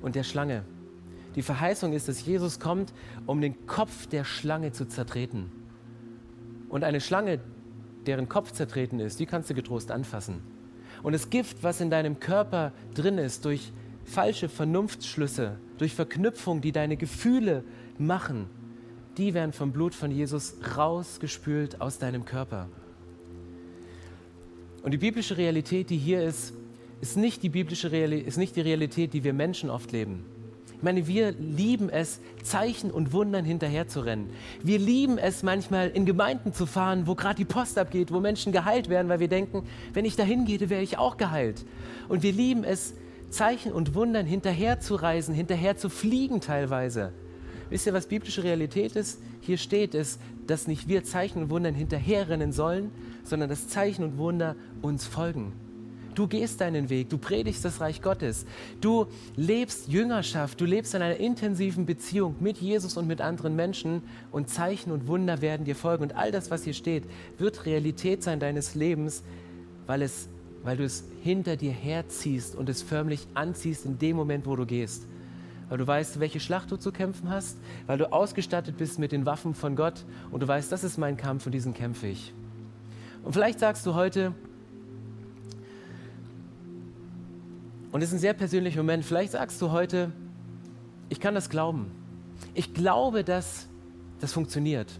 [0.01, 0.63] und der Schlange?
[1.35, 2.93] Die Verheißung ist, dass Jesus kommt,
[3.25, 5.51] um den Kopf der Schlange zu zertreten.
[6.69, 7.39] Und eine Schlange,
[8.05, 10.41] deren Kopf zertreten ist, die kannst du getrost anfassen.
[11.03, 13.71] Und das Gift, was in deinem Körper drin ist, durch
[14.05, 17.63] falsche Vernunftsschlüsse, durch Verknüpfung, die deine Gefühle
[17.97, 18.47] machen,
[19.17, 22.67] die werden vom Blut von Jesus rausgespült aus deinem Körper.
[24.83, 26.53] Und die biblische Realität, die hier ist,
[27.01, 30.25] ist nicht die biblische Realität, ist nicht die Realität, die wir Menschen oft leben.
[30.81, 34.31] Ich meine, wir lieben es, Zeichen und Wundern hinterherzurennen.
[34.63, 38.51] Wir lieben es manchmal, in Gemeinden zu fahren, wo gerade die Post abgeht, wo Menschen
[38.51, 41.65] geheilt werden, weil wir denken, wenn ich dahin gehe, wäre ich auch geheilt.
[42.09, 42.95] Und wir lieben es,
[43.31, 47.11] Zeichen und Wundern hinterherzureisen, hinterher zu fliegen teilweise.
[47.69, 49.21] Wisst ihr, was biblische Realität ist?
[49.39, 52.91] Hier steht es, dass nicht wir Zeichen und Wundern hinterherrennen sollen,
[53.23, 55.53] sondern dass Zeichen und Wunder uns folgen.
[56.13, 58.45] Du gehst deinen Weg, du predigst das Reich Gottes,
[58.81, 59.07] du
[59.37, 64.49] lebst Jüngerschaft, du lebst in einer intensiven Beziehung mit Jesus und mit anderen Menschen und
[64.49, 66.03] Zeichen und Wunder werden dir folgen.
[66.03, 67.05] Und all das, was hier steht,
[67.37, 69.23] wird Realität sein deines Lebens,
[69.87, 70.27] weil, es,
[70.63, 74.65] weil du es hinter dir herziehst und es förmlich anziehst in dem Moment, wo du
[74.65, 75.07] gehst.
[75.69, 77.57] Weil du weißt, welche Schlacht du zu kämpfen hast,
[77.87, 81.17] weil du ausgestattet bist mit den Waffen von Gott und du weißt, das ist mein
[81.17, 82.33] Kampf und diesen kämpfe ich.
[83.23, 84.33] Und vielleicht sagst du heute,
[87.91, 89.03] Und es ist ein sehr persönlicher Moment.
[89.03, 90.11] Vielleicht sagst du heute,
[91.09, 91.91] ich kann das glauben.
[92.53, 93.67] Ich glaube, dass
[94.19, 94.91] das funktioniert.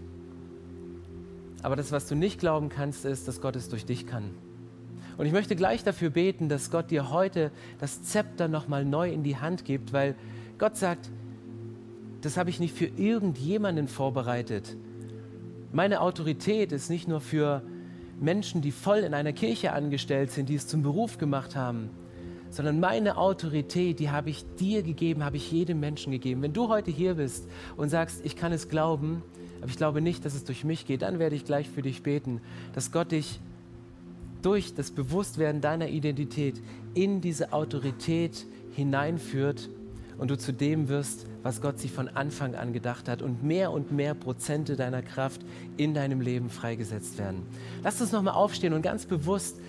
[1.64, 4.32] Aber das, was du nicht glauben kannst, ist, dass Gott es durch dich kann.
[5.22, 9.22] Und ich möchte gleich dafür beten, dass Gott dir heute das Zepter nochmal neu in
[9.22, 10.15] die Hand gibt, weil
[10.57, 11.11] Gott sagt,
[12.22, 14.76] das habe ich nicht für irgendjemanden vorbereitet.
[15.72, 17.61] Meine Autorität ist nicht nur für
[18.19, 21.91] Menschen, die voll in einer Kirche angestellt sind, die es zum Beruf gemacht haben,
[22.49, 26.41] sondern meine Autorität, die habe ich dir gegeben, habe ich jedem Menschen gegeben.
[26.41, 27.47] Wenn du heute hier bist
[27.78, 29.22] und sagst, ich kann es glauben,
[29.59, 32.01] aber ich glaube nicht, dass es durch mich geht, dann werde ich gleich für dich
[32.01, 32.41] beten,
[32.74, 33.39] dass Gott dich
[34.41, 36.61] durch das Bewusstwerden deiner Identität
[36.93, 39.69] in diese Autorität hineinführt
[40.17, 43.71] und du zu dem wirst, was Gott sich von Anfang an gedacht hat und mehr
[43.71, 45.41] und mehr Prozente deiner Kraft
[45.77, 47.43] in deinem Leben freigesetzt werden.
[47.83, 49.59] Lass uns nochmal aufstehen und ganz bewusst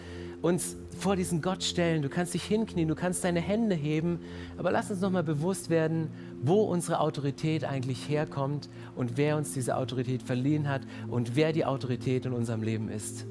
[0.43, 2.03] uns vor diesen Gott stellen.
[2.03, 4.19] Du kannst dich hinknien, du kannst deine Hände heben,
[4.59, 6.09] aber lass uns nochmal bewusst werden,
[6.43, 11.65] wo unsere Autorität eigentlich herkommt und wer uns diese Autorität verliehen hat und wer die
[11.65, 13.25] Autorität in unserem Leben ist.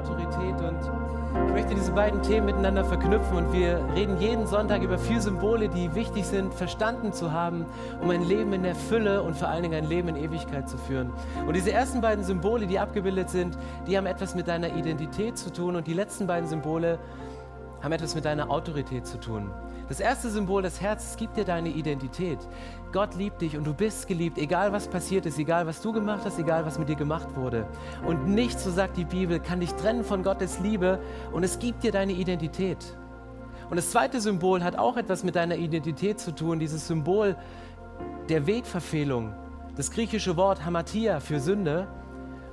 [0.00, 0.78] Autorität und
[1.46, 5.68] ich möchte diese beiden Themen miteinander verknüpfen und wir reden jeden Sonntag über vier Symbole,
[5.68, 7.66] die wichtig sind, verstanden zu haben,
[8.00, 10.76] um ein Leben in der Fülle und vor allen Dingen ein Leben in Ewigkeit zu
[10.76, 11.12] führen.
[11.46, 15.52] Und diese ersten beiden Symbole, die abgebildet sind, die haben etwas mit deiner Identität zu
[15.52, 16.98] tun und die letzten beiden Symbole
[17.82, 19.50] haben etwas mit deiner Autorität zu tun.
[19.88, 22.38] Das erste Symbol, das Herz, gibt dir deine Identität.
[22.92, 26.20] Gott liebt dich und du bist geliebt, egal was passiert ist, egal was du gemacht
[26.24, 27.66] hast, egal was mit dir gemacht wurde.
[28.06, 31.00] Und nichts, so sagt die Bibel, kann dich trennen von Gottes Liebe
[31.32, 32.96] und es gibt dir deine Identität.
[33.68, 37.36] Und das zweite Symbol hat auch etwas mit deiner Identität zu tun, dieses Symbol
[38.28, 39.32] der Wegverfehlung.
[39.76, 41.88] Das griechische Wort Hamatia für Sünde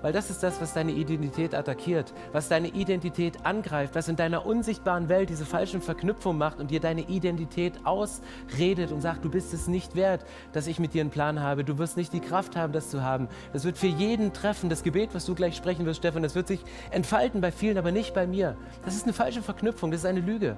[0.07, 4.45] weil das ist das, was deine Identität attackiert, was deine Identität angreift, was in deiner
[4.45, 9.53] unsichtbaren Welt diese falschen Verknüpfungen macht und dir deine Identität ausredet und sagt, du bist
[9.53, 12.55] es nicht wert, dass ich mit dir einen Plan habe, du wirst nicht die Kraft
[12.55, 13.27] haben, das zu haben.
[13.51, 16.47] Das wird für jeden treffen, das Gebet, was du gleich sprechen wirst, Stefan, das wird
[16.47, 18.55] sich entfalten bei vielen, aber nicht bei mir.
[18.85, 20.57] Das ist eine falsche Verknüpfung, das ist eine Lüge.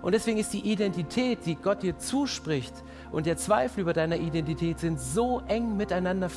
[0.00, 2.72] Und deswegen ist die Identität, die Gott dir zuspricht
[3.10, 6.30] und der Zweifel über deine Identität sind so eng miteinander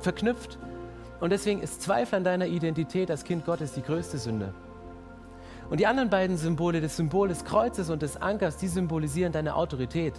[0.00, 0.58] verknüpft,
[1.24, 4.52] und deswegen ist Zweifel an deiner Identität als Kind Gottes die größte Sünde.
[5.70, 9.54] Und die anderen beiden Symbole, das Symbol des Kreuzes und des Ankers, die symbolisieren deine
[9.54, 10.12] Autorität.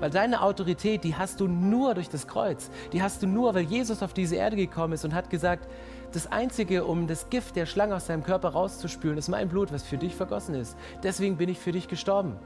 [0.00, 2.70] Weil deine Autorität, die hast du nur durch das Kreuz.
[2.92, 5.66] Die hast du nur, weil Jesus auf diese Erde gekommen ist und hat gesagt,
[6.12, 9.82] das Einzige, um das Gift der Schlange aus deinem Körper rauszuspülen, ist mein Blut, was
[9.82, 10.76] für dich vergossen ist.
[11.02, 12.36] Deswegen bin ich für dich gestorben.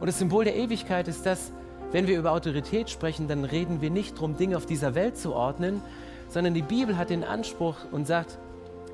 [0.00, 1.52] Und das Symbol der Ewigkeit ist das,
[1.92, 5.32] wenn wir über Autorität sprechen, dann reden wir nicht darum, Dinge auf dieser Welt zu
[5.32, 5.80] ordnen,
[6.28, 8.38] sondern die Bibel hat den Anspruch und sagt,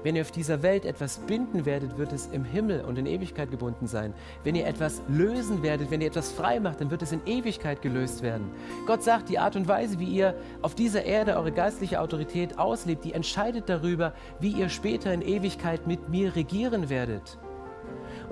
[0.02, 3.50] wenn ihr auf dieser Welt etwas binden werdet, wird es im Himmel und in Ewigkeit
[3.50, 4.12] gebunden sein.
[4.42, 7.82] Wenn ihr etwas lösen werdet, wenn ihr etwas frei macht, dann wird es in Ewigkeit
[7.82, 8.50] gelöst werden.
[8.86, 13.04] Gott sagt, die Art und Weise, wie ihr auf dieser Erde eure geistliche Autorität auslebt,
[13.04, 17.38] die entscheidet darüber, wie ihr später in Ewigkeit mit mir regieren werdet.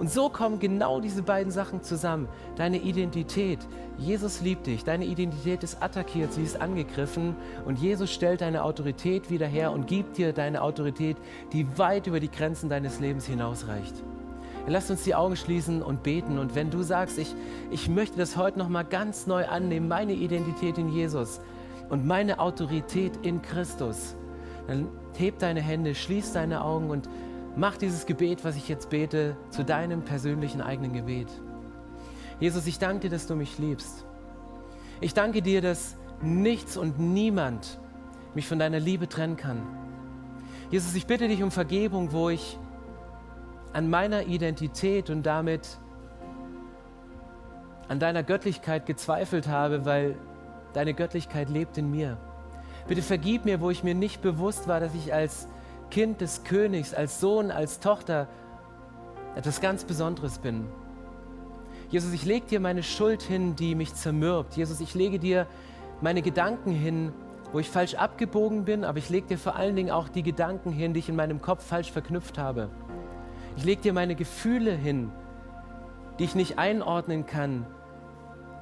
[0.01, 2.27] Und so kommen genau diese beiden Sachen zusammen.
[2.57, 3.59] Deine Identität.
[3.99, 4.83] Jesus liebt dich.
[4.83, 7.37] Deine Identität ist attackiert, sie ist angegriffen.
[7.67, 11.19] Und Jesus stellt deine Autorität wieder her und gibt dir deine Autorität,
[11.53, 13.93] die weit über die Grenzen deines Lebens hinausreicht.
[14.67, 16.39] Lass uns die Augen schließen und beten.
[16.39, 17.35] Und wenn du sagst, ich,
[17.71, 21.43] ich möchte das heute nochmal ganz neu annehmen, meine Identität in Jesus
[21.91, 24.17] und meine Autorität in Christus,
[24.67, 24.89] dann
[25.19, 27.07] heb deine Hände, schließ deine Augen und
[27.57, 31.29] Mach dieses Gebet, was ich jetzt bete, zu deinem persönlichen eigenen Gebet.
[32.39, 34.05] Jesus, ich danke dir, dass du mich liebst.
[35.01, 37.81] Ich danke dir, dass nichts und niemand
[38.35, 39.63] mich von deiner Liebe trennen kann.
[40.71, 42.59] Jesus, ich bitte dich um Vergebung, wo ich
[43.73, 45.79] an meiner Identität und damit
[47.89, 50.17] an deiner Göttlichkeit gezweifelt habe, weil
[50.73, 52.17] deine Göttlichkeit lebt in mir.
[52.87, 55.49] Bitte vergib mir, wo ich mir nicht bewusst war, dass ich als
[55.91, 58.29] Kind des Königs, als Sohn, als Tochter
[59.35, 60.67] etwas ganz Besonderes bin.
[61.91, 64.57] Jesus, ich lege dir meine Schuld hin, die mich zermürbt.
[64.57, 65.47] Jesus, ich lege dir
[66.01, 67.13] meine Gedanken hin,
[67.53, 70.71] wo ich falsch abgebogen bin, aber ich lege dir vor allen Dingen auch die Gedanken
[70.71, 72.71] hin, die ich in meinem Kopf falsch verknüpft habe.
[73.57, 75.11] Ich lege dir meine Gefühle hin,
[76.19, 77.67] die ich nicht einordnen kann,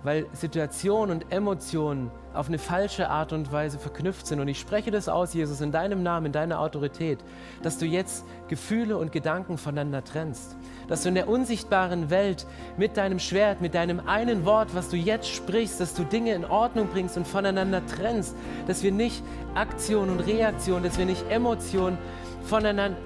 [0.02, 4.38] weil Situationen und Emotionen auf eine falsche Art und Weise verknüpft sind.
[4.40, 7.18] Und ich spreche das aus, Jesus, in deinem Namen, in deiner Autorität,
[7.62, 10.56] dass du jetzt Gefühle und Gedanken voneinander trennst.
[10.86, 12.46] Dass du in der unsichtbaren Welt
[12.76, 16.44] mit deinem Schwert, mit deinem einen Wort, was du jetzt sprichst, dass du Dinge in
[16.44, 18.36] Ordnung bringst und voneinander trennst.
[18.66, 19.22] Dass wir nicht
[19.54, 21.98] Aktion und Reaktion, dass wir nicht Emotionen
[22.44, 22.96] voneinander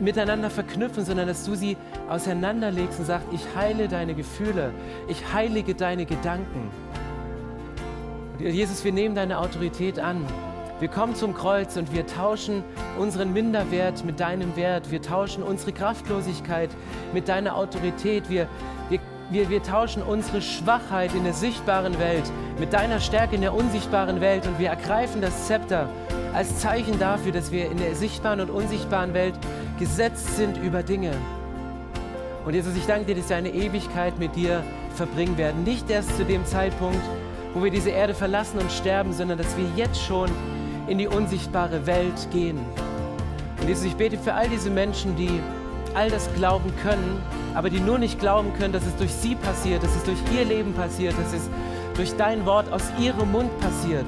[0.00, 1.76] miteinander verknüpfen, sondern dass du sie
[2.08, 4.72] auseinanderlegst und sagst, ich heile deine Gefühle,
[5.08, 6.70] ich heilige deine Gedanken.
[8.38, 10.24] Und Jesus, wir nehmen deine Autorität an.
[10.80, 12.62] Wir kommen zum Kreuz und wir tauschen
[13.00, 14.92] unseren Minderwert mit deinem Wert.
[14.92, 16.70] Wir tauschen unsere Kraftlosigkeit
[17.12, 18.30] mit deiner Autorität.
[18.30, 18.46] Wir,
[18.88, 22.30] wir, wir, wir tauschen unsere Schwachheit in der sichtbaren Welt
[22.60, 24.46] mit deiner Stärke in der unsichtbaren Welt.
[24.46, 25.88] Und wir ergreifen das Zepter
[26.32, 29.34] als Zeichen dafür, dass wir in der sichtbaren und unsichtbaren Welt
[29.78, 31.12] gesetzt sind über Dinge.
[32.44, 34.62] Und Jesus, ich danke dir, dass wir eine Ewigkeit mit dir
[34.94, 35.64] verbringen werden.
[35.64, 37.00] Nicht erst zu dem Zeitpunkt,
[37.54, 40.30] wo wir diese Erde verlassen und sterben, sondern dass wir jetzt schon
[40.86, 42.58] in die unsichtbare Welt gehen.
[43.60, 45.40] Und Jesus, ich bete für all diese Menschen, die
[45.94, 47.20] all das glauben können,
[47.54, 50.44] aber die nur nicht glauben können, dass es durch sie passiert, dass es durch ihr
[50.44, 51.48] Leben passiert, dass es
[51.94, 54.06] durch dein Wort aus ihrem Mund passiert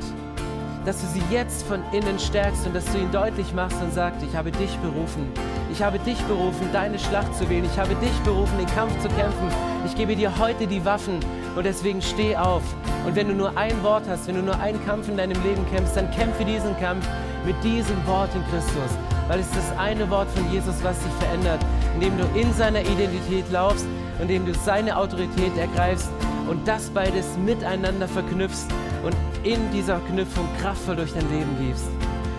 [0.84, 4.22] dass du sie jetzt von innen stärkst und dass du ihnen deutlich machst und sagst,
[4.22, 5.30] ich habe dich berufen.
[5.70, 7.64] Ich habe dich berufen, deine Schlacht zu wählen.
[7.64, 9.48] Ich habe dich berufen, den Kampf zu kämpfen.
[9.86, 11.20] Ich gebe dir heute die Waffen
[11.54, 12.62] und deswegen steh auf.
[13.06, 15.64] Und wenn du nur ein Wort hast, wenn du nur einen Kampf in deinem Leben
[15.70, 17.06] kämpfst, dann kämpfe diesen Kampf
[17.44, 18.98] mit diesem Wort in Christus.
[19.28, 21.60] Weil es ist das eine Wort von Jesus, was dich verändert,
[21.94, 23.86] indem du in seiner Identität laufst,
[24.20, 26.10] indem du seine Autorität ergreifst
[26.48, 28.66] und das beides miteinander verknüpfst
[29.02, 31.88] und in dieser Knüpfung kraftvoll durch dein Leben gibst.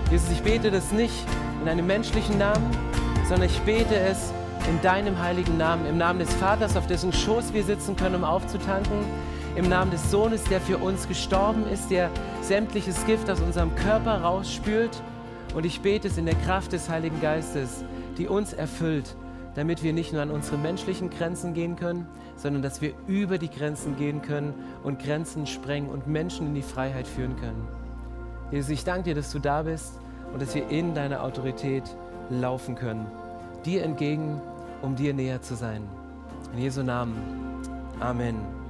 [0.09, 1.25] Jesus, ich bete das nicht
[1.61, 2.69] in einem menschlichen Namen,
[3.27, 4.31] sondern ich bete es
[4.69, 8.23] in deinem heiligen Namen, im Namen des Vaters, auf dessen Schoß wir sitzen können, um
[8.23, 9.05] aufzutanken,
[9.55, 12.09] im Namen des Sohnes, der für uns gestorben ist, der
[12.41, 15.01] sämtliches Gift aus unserem Körper rausspült.
[15.55, 17.83] Und ich bete es in der Kraft des Heiligen Geistes,
[18.17, 19.15] die uns erfüllt,
[19.55, 22.07] damit wir nicht nur an unsere menschlichen Grenzen gehen können,
[22.41, 26.61] sondern dass wir über die Grenzen gehen können und Grenzen sprengen und Menschen in die
[26.61, 27.67] Freiheit führen können.
[28.51, 29.99] Jesus, ich danke dir, dass du da bist
[30.33, 31.83] und dass wir in deiner Autorität
[32.29, 33.05] laufen können,
[33.65, 34.41] dir entgegen,
[34.81, 35.83] um dir näher zu sein.
[36.53, 37.15] In Jesu Namen.
[37.99, 38.60] Amen.